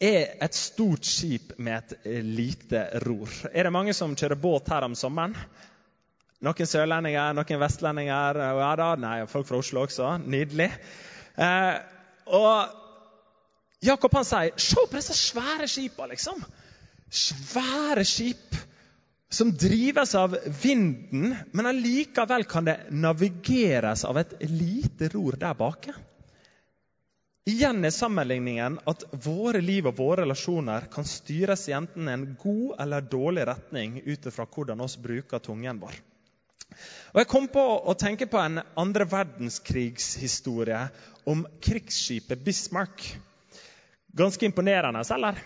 er 0.00 0.36
et 0.40 0.56
stort 0.56 1.04
skip 1.04 1.52
med 1.58 1.92
et 1.92 2.24
lite 2.24 2.86
ror. 3.04 3.30
Er 3.52 3.66
det 3.68 3.74
mange 3.74 3.94
som 3.96 4.16
kjører 4.16 4.40
båt 4.40 4.70
her 4.72 4.86
om 4.86 4.96
sommeren? 4.96 5.36
Noen 6.40 6.68
sørlendinger, 6.68 7.34
noen 7.36 7.60
vestlendinger? 7.60 8.40
Ja 8.62 8.70
da, 8.80 8.94
nei, 8.96 9.16
folk 9.28 9.48
fra 9.50 9.60
Oslo 9.60 9.84
også. 9.84 10.14
Nydelig. 10.24 10.70
Eh, 11.36 11.74
og 12.32 12.78
Jakob 13.84 14.16
han 14.16 14.26
sier 14.28 14.56
se 14.60 14.86
på 14.86 14.96
disse 14.96 15.16
svære 15.16 15.68
skipene, 15.68 16.14
liksom. 16.14 16.40
Svære 17.10 18.06
skip 18.08 18.56
som 19.30 19.52
drives 19.56 20.14
av 20.14 20.36
vinden, 20.62 21.36
men 21.52 21.66
allikevel 21.66 22.44
kan 22.44 22.66
det 22.66 22.78
navigeres 22.90 24.04
av 24.04 24.18
et 24.18 24.34
lite 24.42 25.08
ror 25.08 25.38
der 25.38 25.54
bake. 25.54 25.94
Igjen 27.50 27.84
er 27.86 27.94
sammenligningen 27.94 28.76
at 28.90 29.04
våre 29.24 29.62
liv 29.64 29.86
og 29.88 29.96
våre 29.98 30.24
relasjoner 30.24 30.90
kan 30.92 31.06
styres 31.08 31.68
i 31.70 31.74
enten 31.74 32.10
en 32.10 32.26
god 32.42 32.74
eller 32.82 33.06
dårlig 33.06 33.46
retning 33.48 33.96
ut 34.04 34.28
fra 34.34 34.46
hvordan 34.46 34.82
vi 34.82 35.02
bruker 35.06 35.42
tungen 35.42 35.80
vår. 35.80 35.94
Og 37.14 37.22
Jeg 37.22 37.30
kom 37.30 37.48
på 37.50 37.62
å 37.62 37.94
tenke 37.98 38.28
på 38.30 38.38
en 38.38 38.60
andre 38.78 39.06
verdenskrigshistorie 39.08 40.82
om 41.30 41.46
krigsskipet 41.62 42.44
Bismarck. 42.44 43.06
Ganske 44.14 44.46
imponerende, 44.46 45.02
eller? 45.14 45.40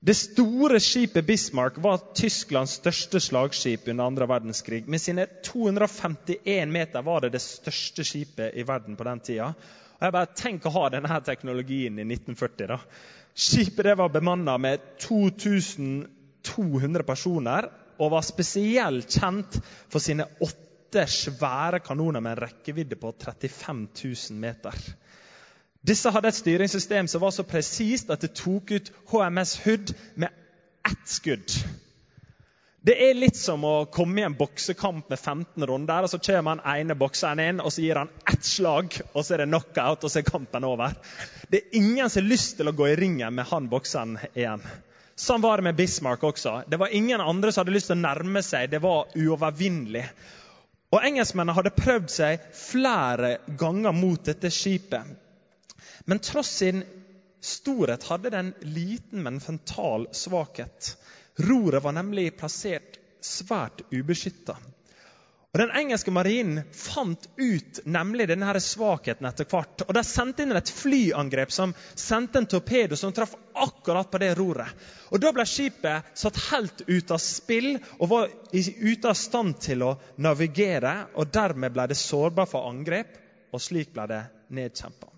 Det 0.00 0.14
store 0.14 0.80
skipet 0.80 1.26
Bismarck 1.26 1.78
var 1.80 1.98
Tysklands 2.14 2.70
største 2.76 3.20
slagskip 3.20 3.88
under 3.88 4.04
andre 4.04 4.28
verdenskrig. 4.28 4.88
Med 4.88 5.00
sine 5.00 5.26
251 5.44 6.68
meter 6.68 7.02
var 7.02 7.20
det 7.24 7.32
det 7.32 7.40
største 7.40 8.04
skipet 8.04 8.54
i 8.54 8.62
verden 8.68 8.96
på 8.96 9.04
den 9.08 9.20
tida. 9.24 9.54
Og 9.96 10.04
jeg 10.04 10.12
bare 10.12 10.34
Tenk 10.36 10.66
å 10.68 10.74
ha 10.74 10.90
denne 10.92 11.20
teknologien 11.24 11.96
i 11.96 12.04
1940. 12.04 12.68
da. 12.68 12.76
Skipet 13.32 13.88
det 13.88 13.96
var 13.96 14.12
bemanna 14.12 14.58
med 14.60 14.84
2200 15.00 17.08
personer 17.08 17.70
og 17.96 18.12
var 18.12 18.24
spesielt 18.24 19.16
kjent 19.16 19.56
for 19.88 20.04
sine 20.04 20.28
åtte 20.44 21.06
svære 21.08 21.80
kanoner 21.80 22.20
med 22.20 22.36
en 22.36 22.44
rekkevidde 22.44 23.00
på 23.00 23.16
35 23.16 23.88
000 24.04 24.44
meter. 24.44 24.76
Disse 25.86 26.10
hadde 26.10 26.32
et 26.32 26.38
styringssystem 26.40 27.08
som 27.08 27.22
var 27.22 27.34
så 27.34 27.44
presist 27.46 28.10
at 28.10 28.24
det 28.24 28.34
tok 28.38 28.72
ut 28.74 28.92
HMS 29.12 29.58
Hood 29.64 29.92
med 30.14 30.32
ett 30.86 31.10
skudd. 31.10 31.52
Det 32.86 32.94
er 33.02 33.16
litt 33.18 33.38
som 33.38 33.64
å 33.66 33.88
komme 33.90 34.20
i 34.20 34.24
en 34.26 34.36
boksekamp 34.38 35.08
med 35.10 35.18
15 35.18 35.66
runder. 35.66 36.04
og 36.06 36.10
Så 36.10 36.20
kommer 36.22 36.54
han 36.54 36.80
ene 36.80 36.94
bokseren 36.94 37.42
inn, 37.42 37.60
og 37.60 37.72
så 37.74 37.82
gir 37.82 37.98
han 37.98 38.12
ett 38.30 38.44
slag, 38.46 38.94
og 39.12 39.24
så 39.24 39.34
er 39.34 39.42
det 39.42 39.48
knockout, 39.50 40.04
og 40.04 40.12
så 40.12 40.20
er 40.20 40.28
kampen 40.28 40.66
over. 40.66 40.94
Det 41.50 41.62
er 41.62 41.78
ingen 41.80 42.10
som 42.10 42.22
har 42.22 42.30
lyst 42.30 42.56
til 42.60 42.70
å 42.70 42.74
gå 42.78 42.86
i 42.92 42.96
ringen 42.98 43.34
med 43.34 43.50
han 43.50 43.66
bokseren 43.70 44.14
igjen. 44.34 44.62
Sånn 45.18 45.42
var 45.42 45.58
det 45.58 45.66
med 45.66 45.78
Bismarck 45.78 46.22
også. 46.28 46.60
Det 46.70 46.78
var 46.78 46.94
ingen 46.94 47.22
andre 47.24 47.50
som 47.50 47.64
hadde 47.64 47.74
lyst 47.74 47.90
til 47.90 47.96
å 47.96 48.04
nærme 48.04 48.42
seg. 48.44 48.70
Det 48.70 48.82
var 48.84 49.10
uovervinnelig. 49.16 50.04
Og 50.94 51.02
Engelskmennene 51.02 51.56
hadde 51.56 51.74
prøvd 51.74 52.10
seg 52.12 52.50
flere 52.54 53.38
ganger 53.58 53.96
mot 53.96 54.22
dette 54.28 54.50
skipet. 54.54 55.25
Men 56.04 56.18
tross 56.18 56.50
sin 56.62 56.84
storhet 57.42 58.04
hadde 58.10 58.30
den 58.30 58.54
liten, 58.60 59.22
men 59.22 59.40
fental 59.40 60.08
svakhet. 60.12 60.96
Roret 61.36 61.82
var 61.82 61.92
nemlig 61.92 62.32
plassert 62.38 62.98
svært 63.20 63.82
ubeskytta. 63.90 64.56
Og 65.56 65.60
Den 65.62 65.70
engelske 65.72 66.12
marinen 66.12 66.66
fant 66.76 67.22
ut 67.40 67.78
nemlig 67.88 68.26
denne 68.28 68.60
svakheten 68.60 69.24
etter 69.24 69.46
hvert. 69.48 69.86
og 69.86 69.94
De 69.96 70.02
sendte 70.04 70.44
inn 70.44 70.52
et 70.52 70.68
flyangrep 70.68 71.54
som 71.54 71.72
sendte 71.94 72.42
en 72.42 72.48
torpedo 72.52 72.98
som 73.00 73.14
traff 73.16 73.32
akkurat 73.54 74.10
på 74.12 74.20
det 74.20 74.34
roret. 74.36 74.68
Og 75.08 75.22
Da 75.24 75.32
ble 75.32 75.46
skipet 75.48 76.12
satt 76.12 76.42
helt 76.50 76.84
ut 76.84 77.10
av 77.10 77.24
spill 77.24 77.78
og 77.96 78.08
var 78.10 78.28
ute 78.52 79.08
av 79.08 79.16
stand 79.16 79.56
til 79.64 79.86
å 79.88 79.94
navigere. 80.20 81.06
og 81.16 81.32
Dermed 81.32 81.72
ble 81.72 81.88
det 81.88 81.96
sårbart 82.04 82.52
for 82.52 82.68
angrep, 82.68 83.16
og 83.48 83.62
slik 83.62 83.96
ble 83.96 84.10
det 84.12 84.24
nedkjempa. 84.52 85.15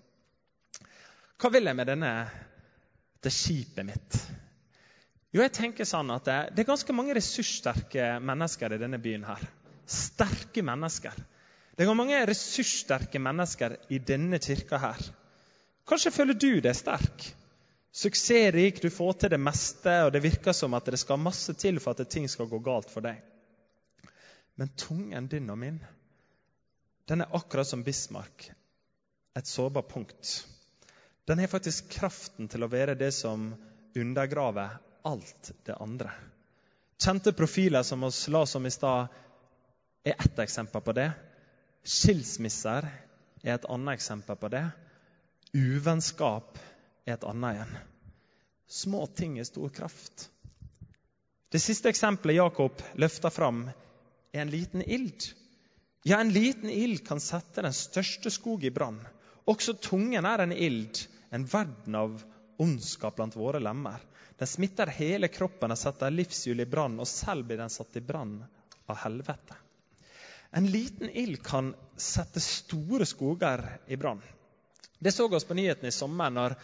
Hva 1.39 1.51
vil 1.53 1.69
jeg 1.69 1.77
med 1.79 1.87
denne, 1.87 2.11
det 3.23 3.31
skipet 3.31 3.87
mitt? 3.87 4.17
Jo, 5.31 5.39
jeg 5.43 5.53
tenker 5.55 5.87
sånn 5.87 6.09
at 6.11 6.25
det, 6.27 6.37
det, 6.51 6.63
er 6.63 6.71
ganske 6.71 6.95
mange 6.95 7.15
ressurssterke 7.15 8.15
mennesker 8.25 8.75
i 8.75 8.79
denne 8.81 8.99
byen. 8.99 9.23
her. 9.23 9.45
Sterke 9.89 10.63
mennesker. 10.65 11.15
Det 11.77 11.85
er 11.85 11.95
mange 11.95 12.19
ressurssterke 12.27 13.21
mennesker 13.23 13.77
i 13.93 14.01
denne 14.03 14.41
kirka 14.43 14.81
her. 14.83 14.99
Kanskje 15.87 16.11
føler 16.11 16.35
du 16.35 16.59
deg 16.59 16.75
sterk. 16.75 17.29
Suksessrik, 17.95 18.81
du 18.83 18.89
får 18.93 19.15
til 19.21 19.33
det 19.33 19.39
meste, 19.41 19.95
og 20.05 20.11
det 20.13 20.25
virker 20.25 20.53
som 20.53 20.75
at 20.77 20.91
det 20.91 20.99
skal 20.99 21.23
masse 21.23 21.55
til 21.57 21.79
for 21.79 21.95
at 21.95 22.11
ting 22.11 22.27
skal 22.29 22.51
gå 22.51 22.59
galt 22.65 22.91
for 22.91 23.05
deg. 23.05 23.23
Men 24.59 24.75
tungen 24.75 25.31
din 25.31 25.49
og 25.49 25.57
min, 25.57 25.79
den 27.07 27.23
er 27.23 27.31
akkurat 27.33 27.67
som 27.67 27.83
Bismarck, 27.83 28.51
et 29.39 29.47
sårbart 29.47 29.87
punkt. 29.87 30.41
Den 31.29 31.39
har 31.39 31.47
faktisk 31.47 31.91
kraften 31.93 32.47
til 32.49 32.65
å 32.65 32.67
være 32.71 32.95
det 32.97 33.11
som 33.13 33.51
undergraver 33.93 34.79
alt 35.05 35.51
det 35.67 35.75
andre. 35.77 36.09
Kjente 36.97 37.35
profiler 37.37 37.83
som 37.85 38.01
oss 38.07 38.23
la 38.33 38.47
som 38.49 38.65
i 38.65 38.71
stad, 38.73 39.11
er 40.01 40.15
ett 40.17 40.39
eksempel 40.41 40.81
på 40.81 40.95
det. 40.97 41.11
Skilsmisser 41.85 42.87
er 43.43 43.51
et 43.53 43.67
annet 43.69 43.99
eksempel 43.99 44.39
på 44.41 44.49
det. 44.49 44.63
Uvennskap 45.53 46.57
er 47.05 47.13
et 47.19 47.27
annet 47.29 47.59
igjen. 47.59 47.77
Små 48.79 49.03
ting 49.21 49.37
er 49.37 49.45
stor 49.45 49.69
kraft. 49.69 50.25
Det 51.53 51.61
siste 51.61 51.93
eksempelet 51.93 52.39
Jakob 52.39 52.81
løfter 52.97 53.29
fram, 53.29 53.67
er 54.33 54.47
en 54.47 54.55
liten 54.55 54.81
ild. 54.81 55.29
Ja, 56.09 56.23
en 56.23 56.33
liten 56.33 56.73
ild 56.73 57.05
kan 57.05 57.21
sette 57.21 57.61
den 57.61 57.77
største 57.77 58.33
skog 58.33 58.65
i 58.65 58.73
brann. 58.73 58.97
Også 59.45 59.77
tungen 59.77 60.25
er 60.25 60.47
en 60.47 60.57
ild, 60.57 61.05
en 61.29 61.45
verden 61.45 61.95
av 61.95 62.23
ondskap 62.59 63.15
blant 63.15 63.35
våre 63.35 63.59
lemmer. 63.59 64.01
Den 64.37 64.47
smitter 64.47 64.87
hele 64.95 65.27
kroppen 65.27 65.71
og 65.71 65.79
setter 65.79 66.13
livshjulet 66.13 66.67
i 66.67 66.71
brann, 66.71 66.99
og 66.99 67.07
selv 67.07 67.47
blir 67.47 67.59
den 67.59 67.71
satt 67.71 67.97
i 67.99 68.03
brann 68.03 68.37
av 68.89 69.01
helvete. 69.03 69.57
En 70.51 70.67
liten 70.71 71.09
ild 71.09 71.43
kan 71.45 71.73
sette 71.99 72.41
store 72.41 73.05
skoger 73.05 73.65
i 73.87 73.97
brann. 73.97 74.21
Det 74.99 75.11
så 75.11 75.27
oss 75.35 75.45
på 75.47 75.55
nyhetene 75.55 75.91
i 75.91 75.95
sommer 75.95 76.31
når 76.33 76.55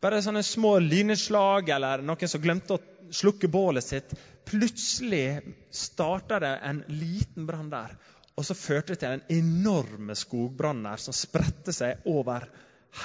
bare 0.00 0.20
sånne 0.22 0.44
små 0.46 0.76
lynnedslag 0.80 1.68
eller 1.74 2.04
noen 2.04 2.30
som 2.30 2.42
glemte 2.44 2.76
å 2.76 3.12
slukke 3.12 3.48
bålet 3.50 3.84
sitt, 3.84 4.12
plutselig 4.46 5.40
starta 5.74 6.38
det 6.42 6.52
en 6.68 6.84
liten 6.88 7.48
brann 7.48 7.72
der. 7.72 7.96
Og 8.36 8.44
så 8.44 8.54
førte 8.54 8.94
det 8.94 9.00
til 9.02 9.16
en 9.16 9.26
enorme 9.32 10.14
skogbranner 10.16 11.00
som 11.00 11.16
spredte 11.16 11.72
seg 11.74 12.04
over 12.12 12.46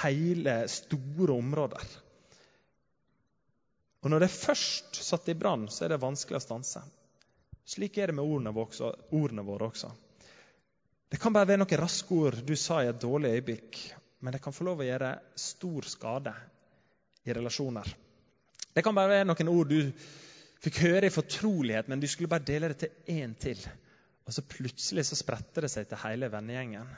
hele 0.00 0.62
store 0.70 1.36
områder. 1.36 1.84
Og 4.02 4.10
når 4.10 4.24
det 4.24 4.34
først 4.34 4.98
satt 4.98 5.28
i 5.30 5.36
brann, 5.38 5.68
så 5.70 5.84
er 5.84 5.94
det 5.94 6.02
vanskelig 6.02 6.40
å 6.40 6.44
stanse. 6.44 6.82
Slik 7.68 7.98
er 8.02 8.10
det 8.10 8.16
med 8.18 8.26
ordene 8.26 9.44
våre 9.46 9.68
også. 9.68 9.92
Det 11.12 11.20
kan 11.20 11.34
bare 11.34 11.52
være 11.52 11.60
noen 11.60 11.78
raske 11.78 12.16
ord 12.16 12.40
du 12.46 12.54
sa 12.56 12.80
i 12.82 12.88
et 12.90 13.00
dårlig 13.00 13.36
øyeblikk, 13.36 13.78
men 14.24 14.34
det 14.34 14.40
kan 14.42 14.54
få 14.56 14.66
lov 14.66 14.80
å 14.82 14.88
gjøre 14.88 15.12
stor 15.38 15.86
skade 15.86 16.32
i 17.28 17.36
relasjoner. 17.36 17.88
Det 18.72 18.82
kan 18.82 18.96
bare 18.96 19.18
være 19.18 19.28
noen 19.28 19.52
ord 19.52 19.70
du 19.70 19.92
fikk 20.62 20.80
høre 20.86 21.08
i 21.08 21.14
fortrolighet, 21.14 21.88
men 21.90 22.00
du 22.00 22.08
skulle 22.08 22.30
bare 22.32 22.46
dele 22.48 22.72
det 22.72 22.80
til 22.82 23.16
én 23.18 23.34
til. 23.38 23.60
Og 24.26 24.34
så 24.34 24.44
plutselig 24.46 25.04
så 25.06 25.18
spredte 25.18 25.64
det 25.64 25.70
seg 25.70 25.88
til 25.90 26.00
hele 26.04 26.30
vennegjengen. 26.32 26.88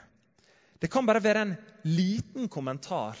Det 0.79 0.91
kan 0.91 1.05
bare 1.07 1.23
være 1.23 1.41
en 1.45 1.55
liten 1.87 2.49
kommentar, 2.51 3.17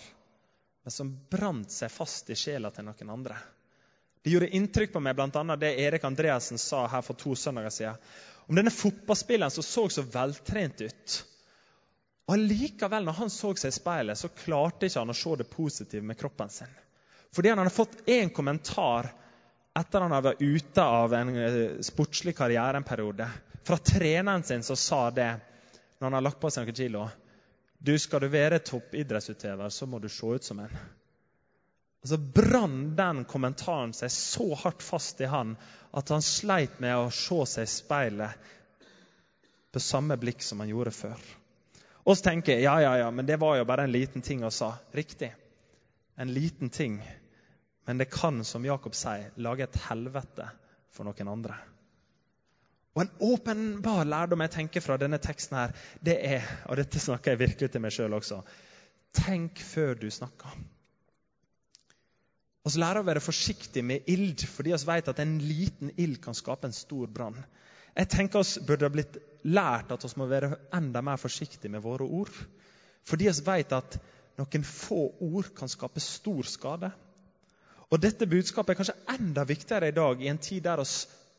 men 0.83 0.91
som 0.91 1.11
brant 1.31 1.71
seg 1.71 1.91
fast 1.91 2.29
i 2.29 2.37
sjela 2.37 2.71
til 2.71 2.87
noen 2.87 3.13
andre. 3.13 3.37
Det 4.25 4.33
gjorde 4.33 4.49
inntrykk 4.57 4.95
på 4.95 5.01
meg, 5.05 5.15
bl.a. 5.15 5.55
det 5.61 5.75
Erik 5.85 6.03
Andreassen 6.07 6.57
sa 6.57 6.87
her 6.89 7.03
for 7.05 7.17
to 7.17 7.35
søndager 7.37 7.73
siden. 7.73 7.99
Om 8.45 8.57
denne 8.57 8.73
fotballspilleren 8.73 9.53
som 9.53 9.63
så 9.63 9.83
så 9.89 10.01
veltrent 10.01 10.81
ut. 10.81 11.17
Og 12.25 12.33
Allikevel, 12.33 13.05
når 13.05 13.19
han 13.19 13.29
så 13.29 13.51
seg 13.53 13.69
i 13.69 13.75
speilet, 13.75 14.17
så 14.17 14.31
klarte 14.33 14.89
ikke 14.89 15.03
han 15.03 15.13
å 15.13 15.17
se 15.17 15.35
det 15.37 15.49
positive 15.49 16.05
med 16.05 16.17
kroppen 16.17 16.49
sin. 16.49 16.73
Fordi 17.37 17.51
han 17.51 17.61
hadde 17.61 17.75
fått 17.75 18.01
én 18.09 18.31
kommentar 18.33 19.11
etter 19.75 20.01
han 20.01 20.13
hadde 20.15 20.31
vært 20.31 20.41
ute 20.41 20.87
av 21.01 21.13
en 21.13 21.31
eh, 21.35 21.59
sportslig 21.83 22.33
karriere 22.37 22.79
en 22.79 22.87
periode, 22.87 23.27
fra 23.65 23.77
treneren 23.77 24.45
sin 24.47 24.63
som 24.63 24.77
sa 24.79 25.09
det 25.11 25.33
når 25.99 26.07
han 26.07 26.17
har 26.17 26.25
lagt 26.25 26.39
på 26.41 26.49
seg 26.53 26.65
noen 26.65 26.77
kilo. 26.77 27.05
Du, 27.85 27.93
skal 28.01 28.23
du 28.23 28.29
være 28.33 28.63
toppidrettsutøver, 28.65 29.69
så 29.69 29.85
må 29.85 29.99
du 30.01 30.07
se 30.09 30.25
ut 30.25 30.45
som 30.47 30.61
en. 30.63 30.77
Og 32.05 32.09
så 32.09 32.17
brann 32.17 32.95
den 32.97 33.23
kommentaren 33.29 33.93
seg 33.97 34.13
så 34.13 34.47
hardt 34.61 34.83
fast 34.85 35.21
i 35.21 35.29
han 35.29 35.55
at 35.95 36.11
han 36.13 36.21
sleit 36.25 36.79
med 36.81 36.97
å 36.97 37.11
se 37.13 37.39
seg 37.49 37.65
i 37.65 37.71
speilet 37.71 38.51
på 39.73 39.81
samme 39.83 40.17
blikk 40.21 40.45
som 40.45 40.61
han 40.61 40.69
gjorde 40.69 40.93
før. 40.95 41.25
Og 42.05 42.13
så 42.13 42.27
tenker 42.29 42.53
jeg 42.53 42.67
ja, 42.67 42.75
ja, 42.83 42.93
ja, 43.01 43.09
men 43.11 43.25
det 43.25 43.39
var 43.41 43.57
jo 43.57 43.65
bare 43.67 43.87
en 43.87 43.93
liten 43.93 44.21
ting 44.25 44.45
å 44.45 44.53
sa. 44.53 44.75
Riktig. 44.93 45.31
En 46.15 46.33
liten 46.33 46.69
ting. 46.69 46.99
Men 47.85 47.97
det 48.01 48.11
kan, 48.13 48.43
som 48.45 48.65
Jakob 48.65 48.95
sier, 48.97 49.33
lage 49.41 49.65
et 49.65 49.81
helvete 49.89 50.47
for 50.93 51.09
noen 51.09 51.33
andre. 51.33 51.57
Og 52.95 53.01
En 53.01 53.11
åpenbar 53.19 54.05
lærdom 54.07 54.41
jeg 54.41 54.51
tenker 54.51 54.81
fra 54.81 54.97
denne 54.97 55.17
teksten, 55.19 55.57
her, 55.57 55.75
det 56.05 56.15
er 56.23 56.47
og 56.65 56.77
dette 56.79 56.99
snakker 56.99 57.33
jeg 57.33 57.39
virkelig 57.39 57.71
til 57.71 57.83
meg 57.83 57.91
sjøl 57.91 58.15
også 58.15 58.39
tenk 59.15 59.61
før 59.63 59.95
du 59.99 60.09
snakker. 60.11 60.55
Så 62.65 62.81
lærer 62.81 63.03
å 63.03 63.05
være 63.05 63.21
forsiktig 63.21 63.83
med 63.85 64.07
ild, 64.09 64.41
fordi 64.49 64.73
vi 64.73 64.87
vet 64.89 65.11
at 65.11 65.19
en 65.21 65.35
liten 65.37 65.91
ild 66.01 66.17
kan 66.23 66.33
skape 66.33 66.65
en 66.65 66.73
stor 66.73 67.11
brann. 67.13 67.37
Jeg 67.95 68.09
tenker 68.11 68.41
oss 68.41 68.55
burde 68.65 68.87
ha 68.87 68.91
blitt 68.91 69.19
lært 69.45 69.93
at 69.93 70.03
vi 70.03 70.17
må 70.19 70.25
være 70.27 70.55
enda 70.73 71.03
mer 71.05 71.21
forsiktige 71.21 71.71
med 71.71 71.83
våre 71.85 72.07
ord. 72.09 72.33
Fordi 73.05 73.29
vi 73.29 73.45
vet 73.45 73.75
at 73.77 73.99
noen 74.41 74.65
få 74.67 75.03
ord 75.27 75.51
kan 75.55 75.69
skape 75.71 76.01
stor 76.03 76.49
skade. 76.49 76.89
Og 77.93 78.01
Dette 78.01 78.27
budskapet 78.27 78.73
er 78.73 78.79
kanskje 78.81 78.97
enda 79.13 79.45
viktigere 79.45 79.91
i 79.91 79.95
dag, 79.95 80.21
i 80.25 80.31
en 80.31 80.41
tid 80.41 80.65
der 80.65 80.81
vi 80.81 80.89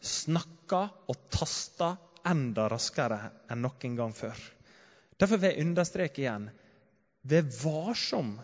snakker 0.03 0.91
og 1.11 1.27
taster 1.33 1.97
enda 2.27 2.67
raskere 2.71 3.21
enn 3.51 3.63
noen 3.65 3.97
gang 3.99 4.15
før. 4.17 4.37
Derfor 5.17 5.41
vil 5.41 5.53
jeg 5.53 5.67
understreke 5.67 6.23
igjen 6.23 6.51
vær 7.27 7.49
varsom 7.63 8.37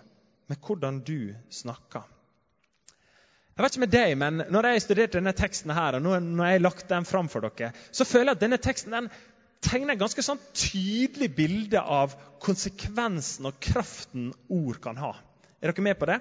med 0.50 0.58
hvordan 0.66 1.00
du 1.06 1.34
snakker. 1.52 2.06
Jeg 3.52 3.64
vet 3.66 3.74
ikke 3.74 3.84
med 3.84 3.92
deg, 3.92 4.14
men 4.16 4.42
Når 4.48 4.66
jeg 4.66 4.82
studerte 4.82 5.18
denne 5.18 5.34
teksten 5.36 5.70
her, 5.76 5.98
og 5.98 6.02
når 6.02 6.46
jeg 6.46 6.56
har 6.56 6.64
lagt 6.64 6.88
den 6.88 7.04
fram 7.04 7.28
for 7.28 7.44
dere, 7.44 7.72
så 7.92 8.04
føler 8.08 8.32
jeg 8.32 8.38
at 8.38 8.44
denne 8.46 8.58
teksten 8.58 8.96
den 8.96 9.10
tegner 9.62 9.94
et 9.94 10.00
ganske 10.00 10.24
sånn 10.24 10.40
tydelig 10.56 11.28
bilde 11.36 11.80
av 11.80 12.16
konsekvensen 12.42 13.46
og 13.46 13.60
kraften 13.62 14.32
ord 14.50 14.80
kan 14.82 14.96
ha. 14.98 15.12
Er 15.60 15.70
dere 15.70 15.84
med 15.84 16.00
på 16.00 16.08
det? 16.10 16.18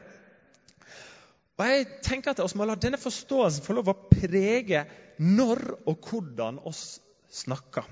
Og 1.62 1.68
jeg 1.70 1.88
tenker 2.02 2.34
at 2.34 2.42
Vi 2.42 2.58
må 2.58 2.66
la 2.66 2.76
denne 2.76 2.98
forståelsen 2.98 3.66
få 3.66 3.76
lov 3.78 3.92
å 3.92 4.00
prege 4.10 4.86
når 5.22 5.62
og 5.86 6.08
hvordan 6.10 6.58
oss 6.66 7.00
snakker. 7.30 7.86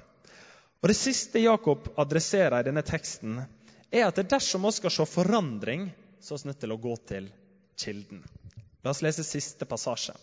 Og 0.79 0.89
Det 0.89 0.97
siste 0.97 1.43
Jakob 1.43 1.91
adresserer 1.99 2.63
i 2.63 2.69
denne 2.69 2.82
teksten, 2.88 3.43
er 3.91 4.08
at 4.08 4.21
dersom 4.32 4.65
vi 4.65 4.71
skal 4.73 4.93
se 4.95 5.05
forandring, 5.05 5.89
så 6.21 6.34
er 6.34 6.41
vi 6.43 6.49
nødt 6.49 6.62
til 6.63 6.73
å 6.73 6.82
gå 6.82 6.95
til 7.12 7.29
kilden. 7.77 8.23
La 8.82 8.93
oss 8.93 9.03
lese 9.05 9.25
siste 9.27 9.67
passasje. 9.69 10.15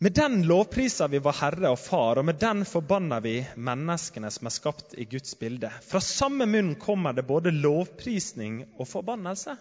Med 0.00 0.16
den 0.16 0.42
lovpriser 0.48 1.10
vi 1.12 1.20
var 1.20 1.36
Herre 1.36 1.74
og 1.74 1.78
Far, 1.78 2.18
og 2.18 2.24
med 2.24 2.40
den 2.40 2.64
forbanner 2.64 3.20
vi 3.20 3.34
menneskene 3.54 4.30
som 4.32 4.48
er 4.48 4.54
skapt 4.54 4.96
i 4.96 5.04
Guds 5.04 5.36
bilde. 5.38 5.68
Fra 5.84 6.00
samme 6.00 6.48
munn 6.48 6.72
kommer 6.80 7.12
det 7.12 7.28
både 7.28 7.52
lovprisning 7.52 8.62
og 8.80 8.88
forbannelse. 8.88 9.58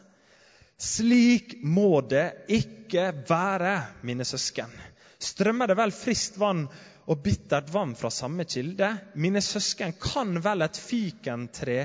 Slik 0.79 1.57
må 1.63 1.99
det 2.07 2.45
ikke 2.55 3.09
være, 3.27 3.73
mine 4.07 4.23
søsken. 4.25 4.71
Strømmer 5.19 5.67
det 5.67 5.75
vel 5.75 5.91
friskt 5.91 6.37
vann 6.39 6.63
og 7.09 7.23
bittert 7.23 7.71
vann 7.73 7.95
fra 7.99 8.11
samme 8.13 8.45
kilde? 8.47 8.93
Mine 9.19 9.41
søsken, 9.43 9.97
kan 9.99 10.39
vel 10.43 10.63
et 10.63 10.79
fikentre 10.79 11.81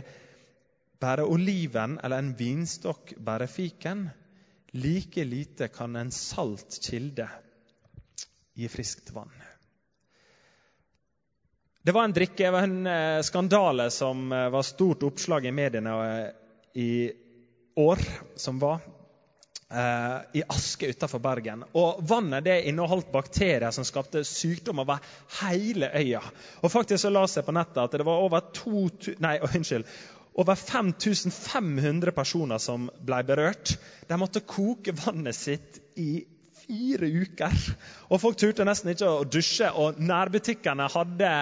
bære 1.03 1.25
oliven 1.27 1.99
eller 2.05 2.23
en 2.23 2.35
vinstokk 2.39 3.17
bære 3.19 3.49
fiken? 3.51 4.07
Like 4.79 5.25
lite 5.27 5.69
kan 5.75 5.97
en 5.97 6.15
salt 6.15 6.79
kilde 6.83 7.27
gi 8.55 8.71
friskt 8.71 9.11
vann. 9.15 9.35
Det 11.85 11.93
var 11.93 12.07
en 12.07 12.15
drikke, 12.17 12.47
en 12.49 12.87
eh, 12.87 13.21
skandale 13.27 13.91
som 13.93 14.31
eh, 14.33 14.49
var 14.49 14.63
stort 14.65 15.03
oppslag 15.05 15.45
i 15.45 15.53
mediene 15.53 15.97
eh, 16.07 16.31
i 16.81 16.91
år 17.77 17.99
som 18.37 18.59
var. 18.59 18.83
I 20.33 20.43
Aske 20.49 20.87
utenfor 20.93 21.19
Bergen. 21.19 21.65
Og 21.75 22.03
Vannet 22.07 22.45
det 22.47 22.61
inneholdt 22.69 23.09
bakterier 23.11 23.73
som 23.75 23.87
skapte 23.87 24.21
sykdom 24.29 24.85
over 24.85 25.01
hele 25.41 25.89
øya. 25.99 26.21
Og 26.63 26.71
faktisk 26.71 27.03
så 27.03 27.11
la 27.11 27.25
seg 27.27 27.47
på 27.47 27.55
nettet 27.57 27.81
at 27.83 27.97
det 27.97 28.07
var 28.07 28.23
over, 28.23 28.45
to, 28.55 28.85
nei, 29.25 29.39
unnskyld, 29.43 29.89
over 30.35 30.55
5500 30.55 32.15
personer 32.15 32.63
som 32.63 32.87
ble 33.03 33.23
berørt. 33.27 33.75
De 34.07 34.19
måtte 34.21 34.45
koke 34.47 34.95
vannet 35.01 35.39
sitt 35.39 35.81
i 35.99 36.23
fire 36.65 37.09
uker. 37.11 37.55
Og 38.11 38.21
folk 38.23 38.39
turte 38.41 38.67
nesten 38.67 38.93
ikke 38.95 39.11
å 39.11 39.25
dusje. 39.27 39.71
Og 39.75 39.99
nærbutikkene 40.03 40.91
hadde 40.93 41.33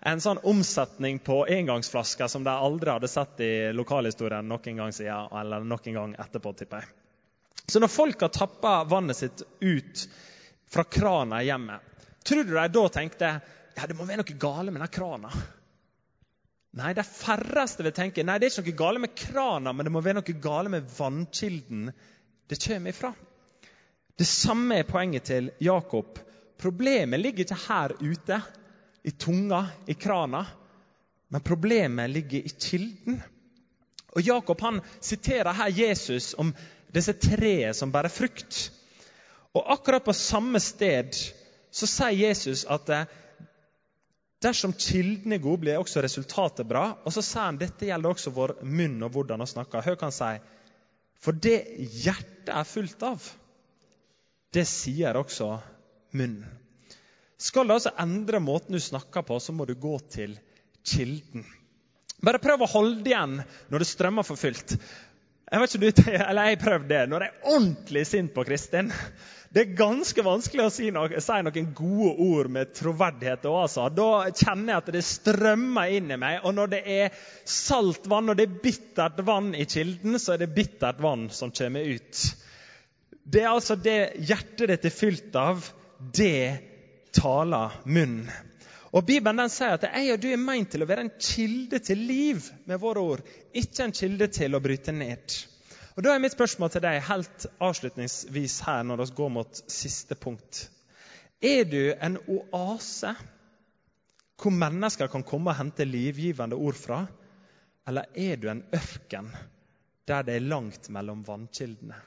en 0.00 0.20
sånn 0.20 0.40
omsetning 0.48 1.18
på 1.24 1.42
engangsflasker 1.48 2.28
som 2.32 2.44
de 2.44 2.52
aldri 2.52 2.92
hadde 2.92 3.10
sett 3.10 3.40
i 3.44 3.52
lokalhistorien 3.76 4.48
noen 4.48 4.80
gang 4.80 4.92
siden, 4.96 5.28
eller 5.36 5.64
noen 5.66 5.96
gang 5.96 6.16
etterpå, 6.16 6.54
tipper 6.56 6.84
jeg. 6.84 6.92
Så 7.70 7.82
når 7.82 7.92
folk 7.92 8.22
har 8.24 8.32
tappa 8.34 8.80
vannet 8.88 9.18
sitt 9.18 9.42
ut 9.60 10.04
fra 10.70 10.84
krana 10.88 11.42
i 11.42 11.50
hjemmet, 11.50 11.84
tror 12.24 12.44
du 12.44 12.54
de 12.54 12.68
da 12.72 12.84
tenkte 12.92 13.34
ja, 13.76 13.86
det 13.86 13.96
må 13.96 14.06
være 14.08 14.22
noe 14.22 14.38
gale 14.40 14.72
med 14.72 14.82
den 14.82 14.92
krana? 14.92 15.30
Nei, 16.80 16.92
de 16.94 17.02
færreste 17.02 17.82
vil 17.82 17.94
tenke 17.94 18.22
nei, 18.22 18.38
det 18.38 18.48
er 18.48 18.54
ikke 18.54 18.70
noe 18.70 18.80
gale 18.80 19.02
med 19.02 19.14
krana, 19.18 19.72
men 19.74 19.86
det 19.86 19.92
må 19.94 20.02
være 20.04 20.20
noe 20.20 20.36
gale 20.42 20.72
med 20.72 20.88
vannkilden 20.96 21.90
det 22.50 22.58
kommer 22.64 22.90
ifra. 22.94 23.12
Det 24.18 24.26
samme 24.26 24.80
er 24.80 24.88
poenget 24.88 25.28
til 25.30 25.50
Jakob. 25.62 26.18
Problemet 26.60 27.22
ligger 27.22 27.46
ikke 27.46 27.60
her 27.68 27.94
ute, 28.00 28.40
i 29.02 29.10
tunga, 29.10 29.66
i 29.86 29.94
krana, 29.94 30.46
men 31.28 31.40
problemet 31.40 32.10
ligger 32.10 32.46
i 32.46 32.48
kilden. 32.48 33.20
Og 34.16 34.22
Jakob 34.26 34.60
han 34.60 34.80
siterer 35.00 35.54
her 35.54 35.70
Jesus 35.70 36.34
om 36.38 36.52
disse 36.94 37.14
treet 37.14 37.76
som 37.76 37.92
bærer 37.94 38.10
frukt. 38.10 38.70
Og 39.54 39.72
akkurat 39.72 40.04
på 40.04 40.14
samme 40.14 40.60
sted 40.62 41.14
så 41.70 41.86
sier 41.86 42.16
Jesus 42.26 42.66
at 42.66 42.90
eh, 42.94 43.18
Dersom 44.40 44.72
kilden 44.72 45.34
er 45.36 45.42
god, 45.44 45.58
blir 45.60 45.76
også 45.76 46.00
resultatet 46.00 46.64
bra. 46.64 46.94
Og 47.04 47.12
så 47.12 47.20
sier 47.20 47.44
han 47.44 47.58
dette 47.60 47.84
gjelder 47.84 48.14
også 48.14 48.32
vår 48.32 48.54
munn 48.64 49.02
og 49.04 49.12
hvordan 49.12 49.44
vi 49.44 49.48
snakker. 49.50 49.84
Hør 49.84 49.98
hva 50.00 50.08
han 50.08 50.16
sier. 50.16 50.46
For 51.20 51.36
det 51.36 51.58
hjertet 51.76 52.48
er 52.48 52.64
fullt 52.64 53.04
av, 53.04 53.26
det 54.56 54.64
sier 54.64 55.18
også 55.20 55.50
munnen. 56.16 56.48
Skal 57.40 57.68
du 57.68 57.74
altså 57.74 57.94
endre 58.00 58.40
måten 58.44 58.76
du 58.76 58.82
snakker 58.82 59.24
på, 59.24 59.38
så 59.40 59.54
må 59.56 59.64
du 59.64 59.74
gå 59.80 59.96
til 60.12 60.36
kilden. 60.84 61.46
Bare 62.20 62.40
prøv 62.42 62.66
å 62.66 62.68
holde 62.68 63.08
igjen 63.08 63.38
når 63.72 63.80
det 63.82 63.88
strømmer 63.88 64.26
for 64.28 64.40
fullt. 64.40 64.74
Jeg 65.50 65.62
vet 65.62 65.74
ikke 65.74 65.82
du, 65.82 66.02
eller 66.28 66.50
jeg 66.50 66.60
prøvde 66.60 66.90
det 66.92 67.04
når 67.10 67.24
jeg 67.24 67.32
er 67.32 67.52
ordentlig 67.56 68.06
sint 68.08 68.34
på 68.36 68.46
Kristin. 68.48 68.92
Det 69.50 69.64
er 69.64 69.72
ganske 69.74 70.22
vanskelig 70.22 70.62
å 70.62 70.70
si, 70.70 70.92
noe, 70.94 71.18
si 71.18 71.36
noen 71.42 71.72
gode 71.74 72.10
ord 72.22 72.50
med 72.54 72.68
troverdighet. 72.78 73.48
Også. 73.50 73.88
Da 73.90 74.28
kjenner 74.30 74.76
jeg 74.76 74.78
at 74.78 74.90
det 74.94 75.02
strømmer 75.02 75.90
inn 75.90 76.12
i 76.14 76.18
meg. 76.22 76.44
Og 76.46 76.54
når 76.54 76.70
det 76.76 76.80
er 76.86 77.16
salt 77.50 78.06
vann 78.06 78.30
og 78.30 78.38
det 78.38 78.46
er 78.46 78.60
bittert 78.62 79.18
vann 79.26 79.48
i 79.58 79.66
kilden, 79.66 80.20
så 80.22 80.36
er 80.36 80.44
det 80.44 80.52
bittert 80.54 81.02
vann 81.02 81.26
som 81.34 81.50
kommer 81.50 81.82
ut. 81.82 82.22
Det 83.26 83.42
er 83.42 83.50
altså 83.50 83.74
det 83.74 83.98
hjertet 84.22 84.70
ditt 84.70 84.86
er 84.86 84.94
fylt 84.94 85.40
av, 85.42 85.66
det 86.14 86.69
taler 87.14 87.76
munnen. 87.84 88.30
Og 88.90 89.06
Bibelen 89.06 89.38
den 89.38 89.52
sier 89.52 89.76
at 89.76 89.86
jeg 89.86 90.16
og 90.16 90.22
du 90.22 90.26
er 90.32 90.40
meint 90.40 90.72
til 90.72 90.82
å 90.82 90.88
være 90.90 91.04
en 91.06 91.12
kilde 91.22 91.78
til 91.86 92.00
liv 92.08 92.42
med 92.66 92.80
våre 92.82 93.04
ord, 93.12 93.22
ikke 93.54 93.86
en 93.86 93.94
kilde 93.94 94.26
til 94.34 94.56
å 94.56 94.62
bryte 94.62 94.94
ned. 94.94 95.36
Og 95.94 96.02
Da 96.02 96.14
er 96.14 96.22
mitt 96.22 96.34
spørsmål 96.34 96.72
til 96.72 96.82
deg 96.82 97.02
helt 97.06 97.46
avslutningsvis 97.62 98.60
her 98.66 98.82
når 98.86 99.04
vi 99.04 99.14
går 99.20 99.30
mot 99.34 99.62
siste 99.70 100.16
punkt. 100.18 100.64
Er 101.42 101.64
du 101.64 101.92
en 101.92 102.18
oase 102.26 103.14
hvor 104.40 104.54
mennesker 104.56 105.10
kan 105.12 105.22
komme 105.26 105.52
og 105.52 105.58
hente 105.58 105.84
livgivende 105.84 106.56
ord 106.56 106.78
fra? 106.78 107.04
Eller 107.88 108.08
er 108.14 108.40
du 108.40 108.48
en 108.50 108.62
ørken 108.74 109.30
der 110.08 110.24
det 110.26 110.38
er 110.38 110.48
langt 110.48 110.88
mellom 110.88 111.22
vannkildene? 111.26 111.98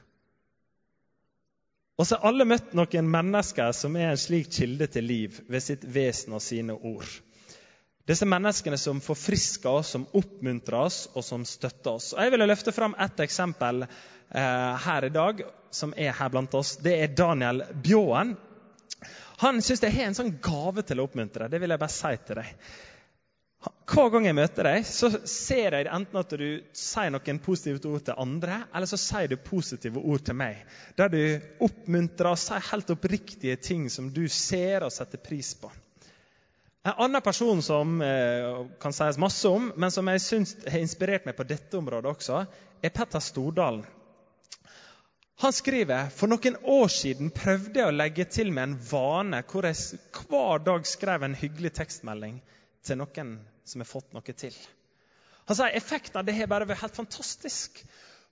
Og 1.94 2.06
så 2.06 2.16
har 2.16 2.26
alle 2.28 2.46
møtt 2.48 2.72
noen 2.74 3.10
mennesker 3.10 3.70
som 3.76 3.94
er 3.96 4.10
en 4.10 4.18
slik 4.18 4.50
kilde 4.56 4.88
til 4.90 5.06
liv 5.06 5.36
ved 5.46 5.62
sitt 5.62 5.84
vesen 5.86 6.34
og 6.34 6.42
sine 6.42 6.74
ord. 6.74 7.10
Disse 8.04 8.26
menneskene 8.28 8.76
som 8.76 8.98
forfrisker 9.00 9.78
oss, 9.78 9.92
som 9.94 10.08
oppmuntrer 10.12 10.76
oss 10.76 11.04
og 11.14 11.24
som 11.24 11.44
støtter 11.48 11.94
oss. 11.94 12.10
Og 12.12 12.20
jeg 12.20 12.34
vil 12.34 12.44
løfte 12.50 12.74
fram 12.74 12.96
ett 13.00 13.22
eksempel 13.24 13.86
eh, 13.86 14.74
her 14.86 15.06
i 15.06 15.12
dag, 15.14 15.44
som 15.72 15.94
er 15.96 16.12
her 16.18 16.32
blant 16.34 16.56
oss. 16.58 16.74
Det 16.82 16.98
er 16.98 17.14
Daniel 17.16 17.62
Bjåen. 17.72 18.34
Han 19.40 19.62
syns 19.62 19.82
jeg 19.82 19.94
har 19.94 20.10
en 20.10 20.18
sånn 20.18 20.34
gave 20.42 20.84
til 20.84 21.00
å 21.00 21.06
oppmuntre. 21.08 21.48
Det 21.48 21.62
vil 21.62 21.72
jeg 21.72 21.80
bare 21.80 21.94
si 21.94 22.12
til 22.26 22.42
deg. 22.42 22.66
Hver 23.84 24.08
gang 24.14 24.24
jeg 24.24 24.36
møter 24.38 24.64
deg, 24.64 24.86
så 24.88 25.10
ser 25.28 25.74
jeg 25.76 25.88
enten 25.92 26.16
at 26.16 26.30
du 26.40 26.46
sier 26.72 27.10
noen 27.12 27.40
positive 27.44 27.90
ord 27.92 28.06
til 28.06 28.16
andre, 28.22 28.62
eller 28.72 28.88
så 28.88 28.96
sier 29.00 29.28
du 29.28 29.36
positive 29.44 30.00
ord 30.00 30.24
til 30.24 30.38
meg. 30.40 30.62
Der 30.96 31.12
du 31.12 31.20
oppmuntrer 31.66 32.30
og 32.32 32.40
sier 32.40 32.64
helt 32.70 32.94
oppriktige 32.94 33.58
ting 33.60 33.90
som 33.92 34.08
du 34.08 34.24
ser 34.32 34.86
og 34.86 34.94
setter 34.94 35.20
pris 35.20 35.52
på. 35.60 35.68
En 36.84 36.96
annen 37.06 37.24
person 37.24 37.60
som 37.64 38.00
eh, 38.04 38.64
kan 38.80 38.92
sies 38.92 39.20
masse 39.20 39.48
om, 39.48 39.70
men 39.76 39.92
som 39.92 40.08
jeg 40.08 40.24
syns 40.24 40.56
har 40.64 40.80
inspirert 40.80 41.28
meg 41.28 41.36
på 41.36 41.46
dette 41.48 41.76
området 41.76 42.10
også, 42.10 42.42
er 42.84 42.92
Petter 42.92 43.24
Stordalen. 43.24 43.84
Han 45.44 45.52
skriver 45.52 46.12
for 46.14 46.30
noen 46.30 46.56
år 46.70 46.92
siden 46.92 47.32
prøvde 47.34 47.80
jeg 47.80 47.90
å 47.90 47.96
legge 47.96 48.24
til 48.30 48.52
med 48.54 48.68
en 48.68 48.76
vane 48.88 49.40
hvor 49.50 49.66
jeg 49.66 49.98
hver 50.14 50.62
dag 50.64 50.86
skrev 50.86 51.24
en 51.26 51.34
hyggelig 51.36 51.72
tekstmelding 51.80 52.36
til 52.86 53.00
noen 53.00 53.32
som 53.64 53.82
har 53.82 53.88
fått 53.88 54.12
noe 54.16 54.34
til. 54.36 54.56
Han 55.48 55.58
sier 55.58 55.76
effekten 55.76 56.20
av 56.20 56.26
det 56.26 56.36
har 56.38 56.48
bare 56.50 56.68
vært 56.68 56.84
helt 56.84 56.98
fantastisk. 56.98 57.80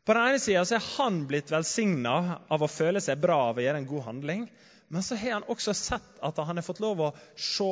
På 0.03 0.17
den 0.17 0.33
ene 0.33 0.43
sida 0.43 0.63
er 0.65 0.87
han 0.97 1.23
blitt 1.31 1.53
velsigna 1.53 2.39
av 2.51 2.65
å 2.65 2.71
føle 2.71 3.03
seg 3.05 3.21
bra 3.23 3.39
av 3.51 3.61
å 3.61 3.65
gjøre 3.65 3.83
en 3.83 3.91
god 3.91 4.07
handling. 4.09 4.47
Men 4.93 5.05
så 5.05 5.17
har 5.17 5.39
han 5.39 5.51
også 5.53 5.75
sett 5.77 6.23
at 6.25 6.41
han 6.41 6.59
har 6.59 6.67
fått 6.67 6.83
lov 6.85 7.01
å 7.01 7.11
se 7.37 7.69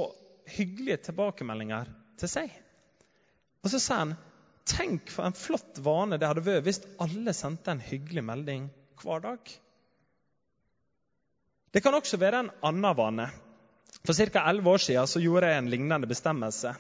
hyggelige 0.57 1.07
tilbakemeldinger 1.09 1.88
til 2.20 2.31
seg. 2.31 2.53
Og 3.64 3.73
så 3.73 3.81
sier 3.81 4.05
han 4.05 4.14
tenk 4.70 5.11
for 5.11 5.27
en 5.27 5.37
flott 5.37 5.81
vane 5.83 6.18
det 6.20 6.29
hadde 6.29 6.44
vært 6.46 6.66
hvis 6.68 6.83
alle 7.03 7.35
sendte 7.37 7.73
en 7.73 7.83
hyggelig 7.83 8.25
melding 8.25 8.68
hver 9.03 9.25
dag. 9.25 9.53
Det 11.70 11.83
kan 11.83 11.94
også 11.94 12.18
være 12.20 12.44
en 12.44 12.53
annen 12.66 12.96
vane. 12.99 13.29
For 14.01 14.16
ca. 14.16 14.46
11 14.49 14.70
år 14.70 14.83
siden 14.83 15.25
gjorde 15.25 15.51
jeg 15.51 15.61
en 15.61 15.70
lignende 15.70 16.09
bestemmelse. 16.11 16.75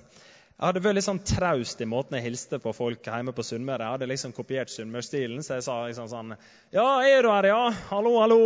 Jeg 0.60 0.74
hadde 0.74 0.80
vært 0.84 0.96
litt 0.98 1.06
sånn 1.06 1.22
traust 1.24 1.78
i 1.80 1.86
måten 1.88 2.18
jeg 2.18 2.26
hilste 2.26 2.58
på 2.60 2.74
folk 2.76 3.06
hjemme 3.08 3.32
på 3.32 3.44
Sunnmøre. 3.48 3.80
Jeg 3.80 3.96
hadde 3.96 4.08
liksom 4.10 4.34
kopiert 4.36 4.68
sunnmørsstilen, 4.68 5.40
så 5.40 5.56
jeg 5.56 5.64
sa 5.64 5.76
liksom 5.86 6.10
sånn 6.10 6.34
Ja, 6.76 7.00
er 7.00 7.24
du 7.24 7.30
her, 7.32 7.48
ja? 7.48 7.62
Hallo, 7.88 8.18
hallo. 8.20 8.42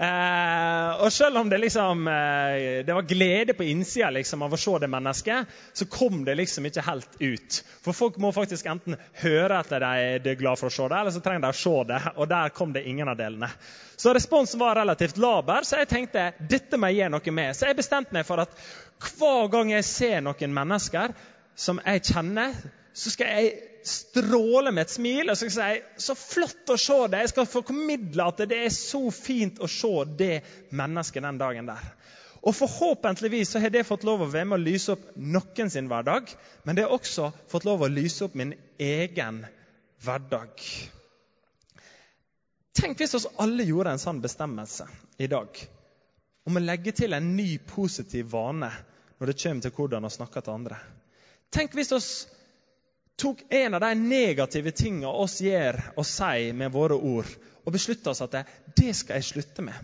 Eh, 0.00 1.04
og 1.04 1.12
selv 1.14 1.38
om 1.38 1.52
det 1.52 1.60
liksom 1.60 2.02
eh, 2.10 2.80
det 2.82 2.96
var 2.96 3.06
glede 3.06 3.54
på 3.54 3.68
innsida 3.68 4.10
liksom, 4.16 4.42
av 4.42 4.56
å 4.56 4.58
se 4.58 4.74
det 4.82 4.90
mennesket, 4.90 5.54
så 5.78 5.86
kom 5.92 6.24
det 6.26 6.34
liksom 6.40 6.66
ikke 6.66 6.86
helt 6.88 7.14
ut. 7.20 7.60
For 7.84 7.94
folk 7.94 8.18
må 8.18 8.34
faktisk 8.34 8.66
enten 8.72 8.98
høre 9.22 9.62
at 9.62 9.70
de 9.70 10.32
er 10.34 10.40
glad 10.40 10.58
for 10.58 10.66
å 10.66 10.74
se 10.74 10.90
det, 10.90 10.98
eller 10.98 11.14
så 11.14 11.22
trenger 11.22 11.46
de 11.46 11.54
å 11.54 11.60
se 11.62 11.76
det. 11.94 12.02
Og 12.16 12.30
der 12.34 12.54
kom 12.58 12.74
det 12.74 12.88
ingen 12.90 13.12
av 13.12 13.22
delene. 13.22 13.54
Så 14.00 14.16
responsen 14.16 14.58
var 14.58 14.80
relativt 14.82 15.20
laber, 15.20 15.62
så 15.62 15.78
jeg 15.78 15.94
tenkte 15.94 16.32
dette 16.40 16.80
må 16.80 16.90
jeg 16.90 17.04
gjøre 17.04 17.18
noe 17.20 17.38
med. 17.38 17.54
Så 17.54 17.70
jeg 17.70 17.78
bestemte 17.78 18.18
meg 18.18 18.26
for 18.26 18.42
at 18.48 18.56
hver 19.00 19.48
gang 19.52 19.72
jeg 19.72 19.86
ser 19.88 20.20
noen 20.24 20.54
mennesker 20.54 21.14
som 21.58 21.80
jeg 21.84 22.04
kjenner, 22.10 22.54
så 22.92 23.12
skal 23.12 23.32
jeg 23.36 23.52
stråle 23.86 24.72
med 24.74 24.84
et 24.84 24.92
smil 24.92 25.30
og 25.30 25.38
så 25.38 25.48
skal 25.48 25.72
jeg 25.72 25.82
si 25.96 26.06
så 26.10 26.16
flott 26.18 26.72
å 26.72 26.76
se 26.80 26.98
det. 27.08 27.22
Jeg 27.24 27.32
skal 27.32 27.48
få 27.48 27.62
formidle 27.70 28.26
at 28.28 28.42
det 28.50 28.58
er 28.66 28.74
så 28.74 29.02
fint 29.14 29.60
å 29.62 29.68
se 29.70 29.92
det 30.18 30.34
mennesket 30.76 31.24
den 31.24 31.40
dagen 31.40 31.70
der. 31.70 31.86
Og 32.40 32.56
Forhåpentligvis 32.56 33.52
så 33.52 33.60
har 33.60 33.72
det 33.72 33.84
fått 33.88 34.04
lov 34.08 34.24
å 34.24 34.30
være 34.32 34.48
med 34.48 34.60
å 34.60 34.64
lyse 34.64 34.94
opp 34.94 35.10
noen 35.16 35.72
sin 35.72 35.90
hverdag, 35.90 36.30
men 36.64 36.76
det 36.76 36.86
har 36.86 36.94
også 36.96 37.30
fått 37.52 37.66
lov 37.68 37.84
å 37.84 37.92
lyse 37.92 38.24
opp 38.24 38.36
min 38.38 38.54
egen 38.80 39.42
hverdag. 40.04 40.64
Tenk 42.80 43.00
hvis 43.00 43.16
oss 43.18 43.28
alle 43.42 43.66
gjorde 43.68 43.92
en 43.92 44.00
sånn 44.00 44.22
bestemmelse 44.24 44.86
i 45.20 45.28
dag 45.28 45.60
om 46.48 46.56
å 46.56 46.62
legge 46.64 46.94
til 46.96 47.12
en 47.12 47.34
ny 47.36 47.58
positiv 47.68 48.30
vane 48.32 48.70
når 49.20 49.30
det 49.30 49.38
kommer 49.42 49.64
til 49.64 49.74
hvordan 49.76 50.08
å 50.08 50.12
snakker 50.12 50.44
til 50.44 50.56
andre. 50.56 50.80
Tenk 51.52 51.74
hvis 51.76 51.92
vi 51.92 52.00
tok 53.20 53.42
en 53.52 53.76
av 53.76 53.82
de 53.84 53.94
negative 54.00 54.72
tingene 54.72 55.12
oss 55.12 55.40
gjør 55.44 55.76
og 55.92 56.06
sier 56.08 56.56
med 56.56 56.72
våre 56.72 56.96
ord, 56.96 57.28
og 57.60 57.74
beslutta 57.74 58.14
oss 58.14 58.22
at 58.24 58.32
det, 58.32 58.44
det 58.78 58.94
skal 58.96 59.20
jeg 59.20 59.28
slutte 59.28 59.64
med. 59.66 59.76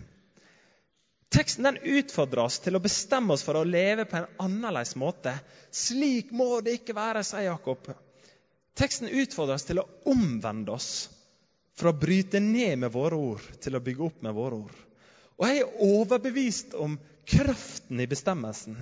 Teksten 1.29 1.67
den 1.67 1.77
utfordrer 1.99 2.45
oss 2.47 2.57
til 2.63 2.79
å 2.79 2.81
bestemme 2.81 3.35
oss 3.35 3.43
for 3.45 3.59
å 3.59 3.67
leve 3.67 4.07
på 4.09 4.17
en 4.17 4.29
annerledes 4.41 4.95
måte. 4.97 5.35
Slik 5.75 6.31
må 6.31 6.61
det 6.65 6.79
ikke 6.79 6.95
være, 6.97 7.21
sier 7.27 7.49
Jakob. 7.51 7.91
Teksten 8.79 9.11
utfordrer 9.11 9.59
oss 9.59 9.67
til 9.67 9.83
å 9.83 9.87
omvende 10.09 10.73
oss 10.73 10.89
fra 11.77 11.91
å 11.91 11.99
bryte 11.99 12.39
ned 12.41 12.79
med 12.81 12.93
våre 12.95 13.19
ord 13.19 13.45
til 13.61 13.77
å 13.77 13.83
bygge 13.83 14.07
opp 14.07 14.23
med 14.25 14.33
våre 14.37 14.63
ord. 14.63 14.77
Og 15.37 15.45
jeg 15.45 15.61
er 15.61 15.81
overbevist 15.85 16.73
om 16.79 16.95
kraften 17.27 17.99
i 18.01 18.09
bestemmelsen. 18.09 18.79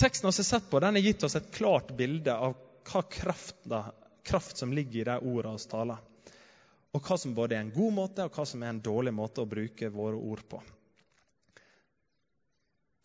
Teksten 0.00 0.26
vi 0.26 0.28
har 0.28 0.44
sett 0.48 0.70
på, 0.70 0.80
den 0.80 0.94
har 0.94 1.02
gitt 1.02 1.22
oss 1.22 1.36
et 1.36 1.50
klart 1.52 1.90
bilde 1.96 2.32
av 2.32 2.54
hva 2.88 3.02
kraft, 3.02 3.58
da, 3.68 3.82
kraft 4.24 4.56
som 4.56 4.72
ligger 4.72 5.00
i 5.00 5.08
de 5.10 5.16
ordene 5.28 5.60
vi 5.60 5.68
taler. 5.68 5.98
Og 6.96 7.04
hva 7.04 7.18
som 7.20 7.34
både 7.36 7.58
er 7.58 7.66
en 7.66 7.72
god 7.74 7.92
måte 7.92 8.24
og 8.24 8.32
hva 8.32 8.46
som 8.48 8.62
er 8.64 8.72
en 8.72 8.80
dårlig 8.80 9.12
måte 9.12 9.44
å 9.44 9.50
bruke 9.50 9.90
våre 9.92 10.16
ord 10.16 10.40
på. 10.48 10.62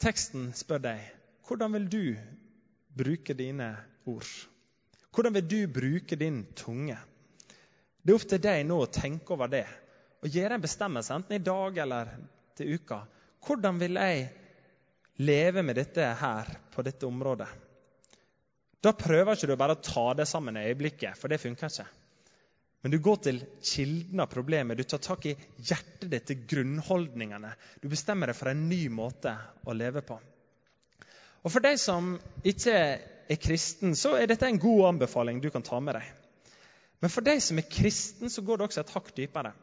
Teksten 0.05 0.53
spør 0.55 0.85
deg 0.87 1.03
hvordan 1.45 1.75
vil 1.75 1.89
du 1.91 2.05
bruke 2.95 3.35
dine 3.37 3.73
ord. 4.07 4.31
Hvordan 5.11 5.35
vil 5.35 5.51
du 5.51 5.59
bruke 5.75 6.15
din 6.15 6.45
tunge? 6.55 6.95
Det 8.01 8.13
er 8.13 8.17
opp 8.21 8.29
til 8.31 8.41
deg 8.41 8.63
nå 8.69 8.79
å 8.85 8.89
tenke 9.01 9.35
over 9.35 9.51
det 9.51 9.65
og 10.23 10.31
gjøre 10.31 10.57
en 10.57 10.63
bestemmelse, 10.63 11.13
enten 11.13 11.35
i 11.37 11.43
dag 11.43 11.77
eller 11.83 12.15
til 12.57 12.79
uka. 12.79 13.03
Hvordan 13.45 13.83
vil 13.83 13.99
jeg 13.99 14.29
leve 15.17 15.63
med 15.63 15.77
dette 15.79 16.07
her 16.19 16.49
på 16.73 16.83
dette 16.85 17.07
området? 17.07 17.47
Da 18.83 18.93
prøver 18.93 19.33
ikke 19.33 19.49
du 19.49 19.55
bare 19.57 19.77
å 19.77 19.81
ta 19.81 20.09
det 20.17 20.27
sammen 20.29 20.57
i 20.59 20.67
øyeblikket, 20.69 21.17
for 21.17 21.31
det 21.31 21.41
funker 21.41 21.71
ikke. 21.71 21.87
Men 22.85 22.93
du 22.93 22.99
går 23.01 23.15
til 23.25 23.39
kilden 23.65 24.21
av 24.21 24.29
problemet. 24.29 24.77
Du 24.77 24.85
tar 24.85 25.01
tak 25.01 25.25
i 25.25 25.31
hjertet 25.57 26.05
ditt, 26.11 26.27
til 26.29 26.43
grunnholdningene. 26.51 27.49
Du 27.81 27.87
bestemmer 27.89 28.29
deg 28.29 28.37
for 28.37 28.51
en 28.51 28.67
ny 28.69 28.83
måte 28.93 29.33
å 29.65 29.73
leve 29.73 30.03
på. 30.05 30.19
Og 31.41 31.49
For 31.53 31.65
deg 31.65 31.79
som 31.81 32.13
ikke 32.45 32.75
er 32.75 33.41
kristen, 33.41 33.95
så 33.97 34.13
er 34.19 34.29
dette 34.29 34.45
en 34.45 34.61
god 34.61 34.83
anbefaling 34.91 35.41
du 35.41 35.49
kan 35.53 35.65
ta 35.65 35.79
med 35.81 35.97
deg. 35.97 36.11
Men 37.01 37.13
for 37.13 37.25
deg 37.25 37.41
som 37.41 37.57
er 37.57 37.65
kristen, 37.69 38.29
så 38.29 38.45
går 38.45 38.61
det 38.61 38.67
også 38.67 38.83
et 38.83 38.93
hakk 38.93 39.09
dypere. 39.17 39.55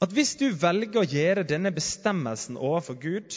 At 0.00 0.12
hvis 0.12 0.34
du 0.40 0.46
velger 0.56 1.02
å 1.02 1.08
gjøre 1.08 1.44
denne 1.48 1.72
bestemmelsen 1.72 2.56
overfor 2.56 2.96
Gud, 3.00 3.36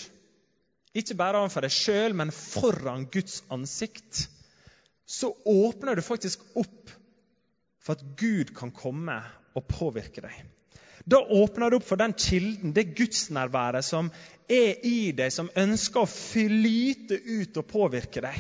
ikke 0.96 1.18
bare 1.20 1.42
overfor 1.42 1.66
deg 1.66 1.74
sjøl, 1.74 2.16
men 2.18 2.34
foran 2.36 3.08
Guds 3.12 3.42
ansikt, 3.54 4.28
så 5.08 5.32
åpner 5.48 5.96
du 5.96 6.04
faktisk 6.04 6.44
opp 6.60 6.92
for 7.84 7.96
at 7.96 8.04
Gud 8.20 8.52
kan 8.56 8.74
komme 8.76 9.18
og 9.56 9.68
påvirke 9.72 10.24
deg. 10.26 10.36
Da 11.06 11.20
åpner 11.22 11.70
du 11.70 11.78
opp 11.78 11.86
for 11.88 12.00
den 12.00 12.16
kilden, 12.18 12.74
det 12.74 12.94
gudsnærværet 12.98 13.86
som 13.86 14.10
er 14.48 14.80
i 14.88 15.12
deg, 15.12 15.32
som 15.34 15.50
ønsker 15.60 16.06
å 16.06 16.10
flyte 16.10 17.20
ut 17.20 17.58
og 17.60 17.68
påvirke 17.68 18.24
deg. 18.24 18.38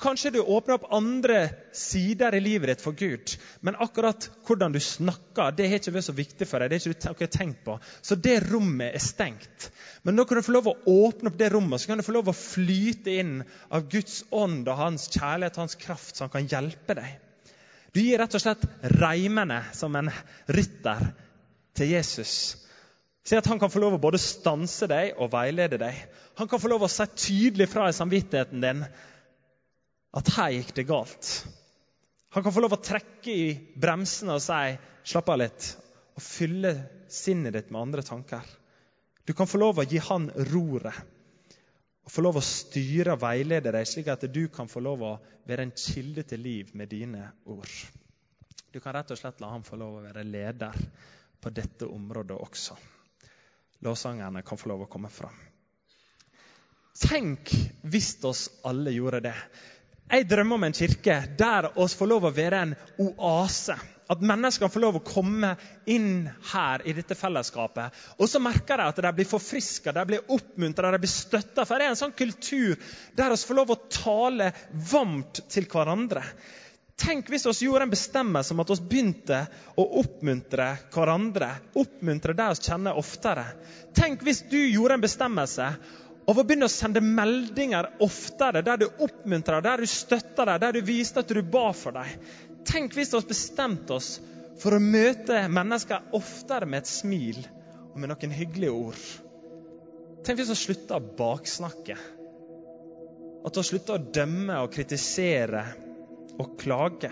Kanskje 0.00 0.32
du 0.32 0.38
åpner 0.40 0.78
opp 0.78 0.86
andre 0.96 1.42
sider 1.76 2.32
i 2.36 2.40
livet 2.40 2.72
ditt 2.72 2.84
for 2.84 2.96
Gud, 2.96 3.34
men 3.60 3.76
akkurat 3.84 4.30
hvordan 4.48 4.72
du 4.72 4.80
snakker, 4.80 5.52
det 5.52 5.68
har 5.68 5.82
ikke 5.82 5.94
vært 5.98 6.08
så 6.08 6.16
viktig 6.16 6.48
for 6.48 6.64
deg. 6.64 6.72
det 6.72 7.04
har 7.04 7.12
ikke 7.12 7.28
du 7.28 7.36
tenkt 7.36 7.64
på. 7.66 7.76
Så 8.00 8.16
det 8.16 8.38
rommet 8.48 8.96
er 8.96 9.04
stengt. 9.04 9.70
Men 10.02 10.16
nå 10.16 10.24
kan 10.24 10.40
du 10.40 10.46
få 10.46 10.56
lov 10.56 10.70
å 10.72 10.78
åpne 10.88 11.28
opp 11.28 11.38
det 11.38 11.52
rommet, 11.52 11.80
så 11.80 11.92
kan 11.92 12.00
du 12.00 12.06
få 12.06 12.16
lov 12.16 12.32
å 12.32 12.36
flyte 12.36 13.18
inn 13.20 13.42
av 13.68 13.90
Guds 13.92 14.22
ånd 14.30 14.68
og 14.68 14.80
hans 14.80 15.10
kjærlighet 15.12 15.60
hans 15.60 15.76
kraft, 15.76 16.16
så 16.16 16.24
han 16.24 16.32
kan 16.32 16.48
hjelpe 16.48 16.96
deg. 16.96 17.18
Du 17.92 18.00
gir 18.00 18.22
rett 18.22 18.34
og 18.38 18.40
slett 18.40 18.64
reimene 18.96 19.64
som 19.74 19.96
en 19.98 20.08
rytter 20.48 21.10
til 21.80 21.94
Jesus. 21.94 22.34
Se 23.26 23.36
at 23.36 23.48
han 23.50 23.60
kan 23.60 23.72
få 23.72 23.82
lov 23.82 23.98
å 23.98 24.02
både 24.02 24.20
stanse 24.20 24.88
deg 24.90 25.18
og 25.20 25.32
veilede 25.34 25.78
deg. 25.80 25.96
Han 26.40 26.48
kan 26.48 26.60
få 26.62 26.70
lov 26.72 26.86
å 26.86 26.92
si 26.92 27.06
tydelig 27.26 27.68
fra 27.72 27.88
i 27.90 27.96
samvittigheten 27.96 28.64
din 28.64 28.84
at 30.16 30.32
her 30.36 30.54
gikk 30.56 30.72
det 30.76 30.86
galt. 30.88 31.28
Han 32.34 32.44
kan 32.46 32.54
få 32.54 32.62
lov 32.62 32.74
å 32.76 32.82
trekke 32.82 33.30
i 33.34 33.46
bremsene 33.78 34.38
og 34.38 34.42
si 34.42 34.76
'slapp 35.04 35.28
av 35.28 35.38
litt', 35.40 35.68
og 36.16 36.22
fylle 36.22 36.72
sinnet 37.08 37.54
ditt 37.54 37.70
med 37.70 37.80
andre 37.80 38.02
tanker. 38.06 38.42
Du 39.26 39.32
kan 39.34 39.46
få 39.46 39.58
lov 39.58 39.78
å 39.78 39.86
gi 39.86 39.98
han 39.98 40.30
roret 40.50 40.96
og 42.04 42.10
få 42.10 42.22
lov 42.22 42.40
å 42.40 42.42
styre 42.42 43.14
og 43.14 43.22
veilede 43.22 43.72
deg, 43.72 43.86
slik 43.86 44.08
at 44.08 44.24
du 44.32 44.48
kan 44.48 44.68
få 44.68 44.80
lov 44.80 45.02
å 45.02 45.18
være 45.46 45.62
en 45.62 45.76
kilde 45.76 46.22
til 46.22 46.40
liv 46.40 46.70
med 46.74 46.88
dine 46.88 47.32
ord. 47.44 47.70
Du 48.72 48.80
kan 48.80 48.94
rett 48.94 49.10
og 49.10 49.18
slett 49.18 49.40
la 49.40 49.50
han 49.52 49.66
få 49.66 49.76
lov 49.76 49.98
å 49.98 50.04
være 50.08 50.24
leder 50.24 50.74
på 51.40 51.52
dette 51.54 51.88
området 51.88 52.36
også. 52.36 52.76
Lovsangerne 53.84 54.42
kan 54.46 54.60
få 54.60 54.68
lov 54.68 54.84
å 54.84 54.90
komme 54.92 55.10
fram. 55.12 55.36
Tenk 57.00 57.52
hvis 57.88 58.12
oss 58.28 58.48
alle 58.68 58.92
gjorde 58.92 59.22
det. 59.30 59.36
Jeg 60.10 60.26
drømmer 60.26 60.58
om 60.58 60.66
en 60.66 60.74
kirke 60.74 61.16
der 61.38 61.70
oss 61.78 61.94
får 61.96 62.08
lov 62.10 62.26
å 62.28 62.34
være 62.34 62.60
en 62.64 62.76
oase. 63.06 63.76
At 64.10 64.24
mennesker 64.26 64.66
får 64.68 64.82
lov 64.82 64.96
å 64.98 65.04
komme 65.06 65.52
inn 65.86 66.24
her 66.50 66.82
i 66.82 66.92
dette 66.96 67.14
fellesskapet. 67.14 67.94
Og 68.18 68.26
så 68.26 68.40
merker 68.42 68.80
de 68.80 68.88
at 68.90 68.98
de 69.06 69.12
blir 69.14 69.28
forfriska, 69.30 69.94
de 69.94 70.02
blir 70.08 70.32
oppmuntra, 70.34 70.90
de 70.90 70.98
blir 71.04 71.12
støtta. 71.12 71.62
For 71.62 71.78
det 71.78 71.86
er 71.86 71.94
en 71.94 72.00
sånn 72.00 72.16
kultur 72.18 72.74
der 73.14 73.30
vi 73.30 73.38
får 73.38 73.60
lov 73.60 73.70
å 73.70 73.78
tale 73.86 74.50
varmt 74.90 75.44
til 75.54 75.70
hverandre. 75.70 76.24
Tenk 77.00 77.30
hvis 77.32 77.46
vi 77.48 77.66
gjorde 77.66 77.86
en 77.86 77.92
bestemmelse 77.94 78.52
om 78.52 78.60
at 78.60 78.70
vi 78.74 78.88
begynte 78.90 79.38
å 79.80 79.86
oppmuntre 80.02 80.66
hverandre. 80.92 81.48
Oppmuntre 81.80 82.34
det 82.36 82.48
vi 82.52 82.66
kjenner 82.68 82.98
oftere. 83.00 83.46
Tenk 83.96 84.24
hvis 84.26 84.42
du 84.50 84.58
gjorde 84.60 84.98
en 84.98 85.06
bestemmelse 85.06 85.72
Av 86.28 86.38
å 86.38 86.44
begynne 86.46 86.68
å 86.68 86.70
sende 86.70 87.00
meldinger 87.02 87.88
oftere, 88.04 88.60
der 88.62 88.76
du 88.78 88.84
oppmuntrer, 89.02 89.62
der 89.64 89.80
du 89.82 89.88
støtter 89.88 90.46
deg, 90.46 90.60
der 90.62 90.76
du 90.76 90.84
viste 90.86 91.24
at 91.24 91.32
du 91.32 91.40
ba 91.42 91.70
for 91.74 91.96
dem. 91.96 92.20
Tenk 92.68 92.94
hvis 92.94 93.10
vi 93.16 93.22
bestemte 93.32 93.96
oss 93.96 94.10
for 94.60 94.76
å 94.76 94.82
møte 94.84 95.40
mennesker 95.50 96.12
oftere 96.14 96.68
med 96.68 96.84
et 96.84 96.92
smil 96.92 97.40
og 97.88 97.98
med 97.98 98.12
noen 98.12 98.36
hyggelige 98.36 98.76
ord. 98.76 99.04
Tenk 100.22 100.38
hvis 100.38 100.52
vi 100.52 100.58
slutta 100.60 101.00
å 101.00 101.08
baksnakke. 101.18 101.96
At 103.40 103.56
vi 103.56 103.66
slutta 103.66 103.96
å 103.96 104.04
dømme 104.20 104.60
og 104.60 104.70
kritisere 104.76 105.64
og 106.40 106.56
klage. 106.60 107.10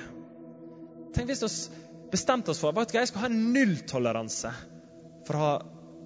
Tenk 1.14 1.30
hvis 1.30 1.44
vi 1.44 1.84
bestemte 2.12 2.52
oss 2.52 2.62
for 2.62 2.76
at 2.80 2.94
jeg 2.94 3.10
skal 3.10 3.26
ha 3.26 3.32
nulltoleranse 3.32 4.52
for 5.28 5.40
å 5.40 5.50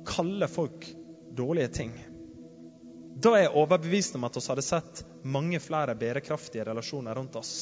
kalle 0.08 0.48
folk 0.50 0.86
dårlige 1.36 1.72
ting. 1.78 1.92
Da 3.22 3.36
er 3.36 3.44
jeg 3.44 3.56
overbevist 3.60 4.16
om 4.18 4.26
at 4.26 4.36
vi 4.36 4.42
hadde 4.48 4.64
sett 4.66 5.02
mange 5.22 5.60
flere 5.62 5.94
bærekraftige 5.98 6.64
relasjoner 6.66 7.14
rundt 7.14 7.36
oss. 7.38 7.54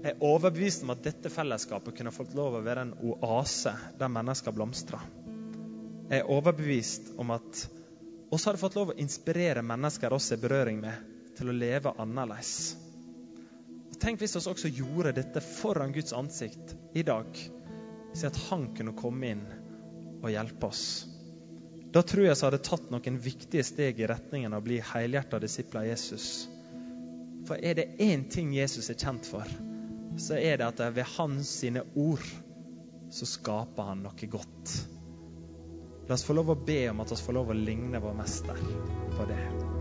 Jeg 0.00 0.14
er 0.14 0.22
overbevist 0.24 0.84
om 0.86 0.94
at 0.94 1.02
dette 1.04 1.32
fellesskapet 1.32 1.96
kunne 1.96 2.12
fått 2.14 2.36
lov 2.36 2.56
å 2.56 2.62
være 2.64 2.86
en 2.86 2.94
oase 3.10 3.74
der 4.00 4.12
mennesker 4.12 4.54
blomstrer. 4.56 5.02
Jeg 6.10 6.22
er 6.22 6.30
overbevist 6.30 7.12
om 7.20 7.34
at 7.34 7.64
oss 8.32 8.46
hadde 8.46 8.62
fått 8.62 8.78
lov 8.78 8.92
å 8.92 9.00
inspirere 9.02 9.64
mennesker 9.66 10.14
oss 10.16 10.30
i 10.32 10.38
berøring 10.40 10.80
med, 10.80 11.10
til 11.36 11.50
å 11.50 11.56
leve 11.56 11.92
annerledes. 12.00 12.54
Tenk 13.98 14.20
hvis 14.20 14.36
vi 14.36 14.42
også 14.52 14.70
gjorde 14.72 15.14
dette 15.16 15.42
foran 15.44 15.92
Guds 15.92 16.14
ansikt 16.16 16.76
i 16.94 17.02
dag, 17.06 17.26
så 18.14 18.30
at 18.30 18.38
Han 18.48 18.70
kunne 18.76 18.94
komme 18.96 19.34
inn 19.34 19.42
og 20.20 20.30
hjelpe 20.32 20.70
oss. 20.70 20.84
Da 21.90 22.02
tror 22.06 22.28
jeg 22.28 22.36
vi 22.36 22.46
hadde 22.46 22.62
tatt 22.62 22.90
noen 22.92 23.18
viktige 23.22 23.66
steg 23.66 23.98
i 23.98 24.06
retningen 24.06 24.54
av 24.54 24.62
å 24.62 24.66
bli 24.68 24.78
helhjerta 24.92 25.40
disipler 25.42 25.82
av 25.82 25.90
Jesus. 25.90 26.28
For 27.48 27.58
er 27.58 27.80
det 27.80 27.88
én 28.04 28.28
ting 28.30 28.52
Jesus 28.54 28.92
er 28.92 29.00
kjent 29.00 29.26
for, 29.26 29.48
så 30.20 30.38
er 30.38 30.60
det 30.60 30.68
at 30.68 30.84
ved 30.94 31.08
hans 31.16 31.50
sine 31.62 31.82
ord 31.98 32.26
så 33.10 33.26
skaper 33.26 33.90
han 33.90 34.04
noe 34.06 34.30
godt. 34.30 34.76
La 36.06 36.14
oss 36.14 36.26
få 36.26 36.34
lov 36.38 36.54
å 36.54 36.60
be 36.66 36.80
om 36.90 37.02
at 37.02 37.10
vi 37.14 37.20
får 37.24 37.38
lov 37.40 37.50
å 37.50 37.58
ligne 37.58 38.02
vår 38.02 38.16
mester 38.22 38.64
på 39.16 39.30
det. 39.30 39.79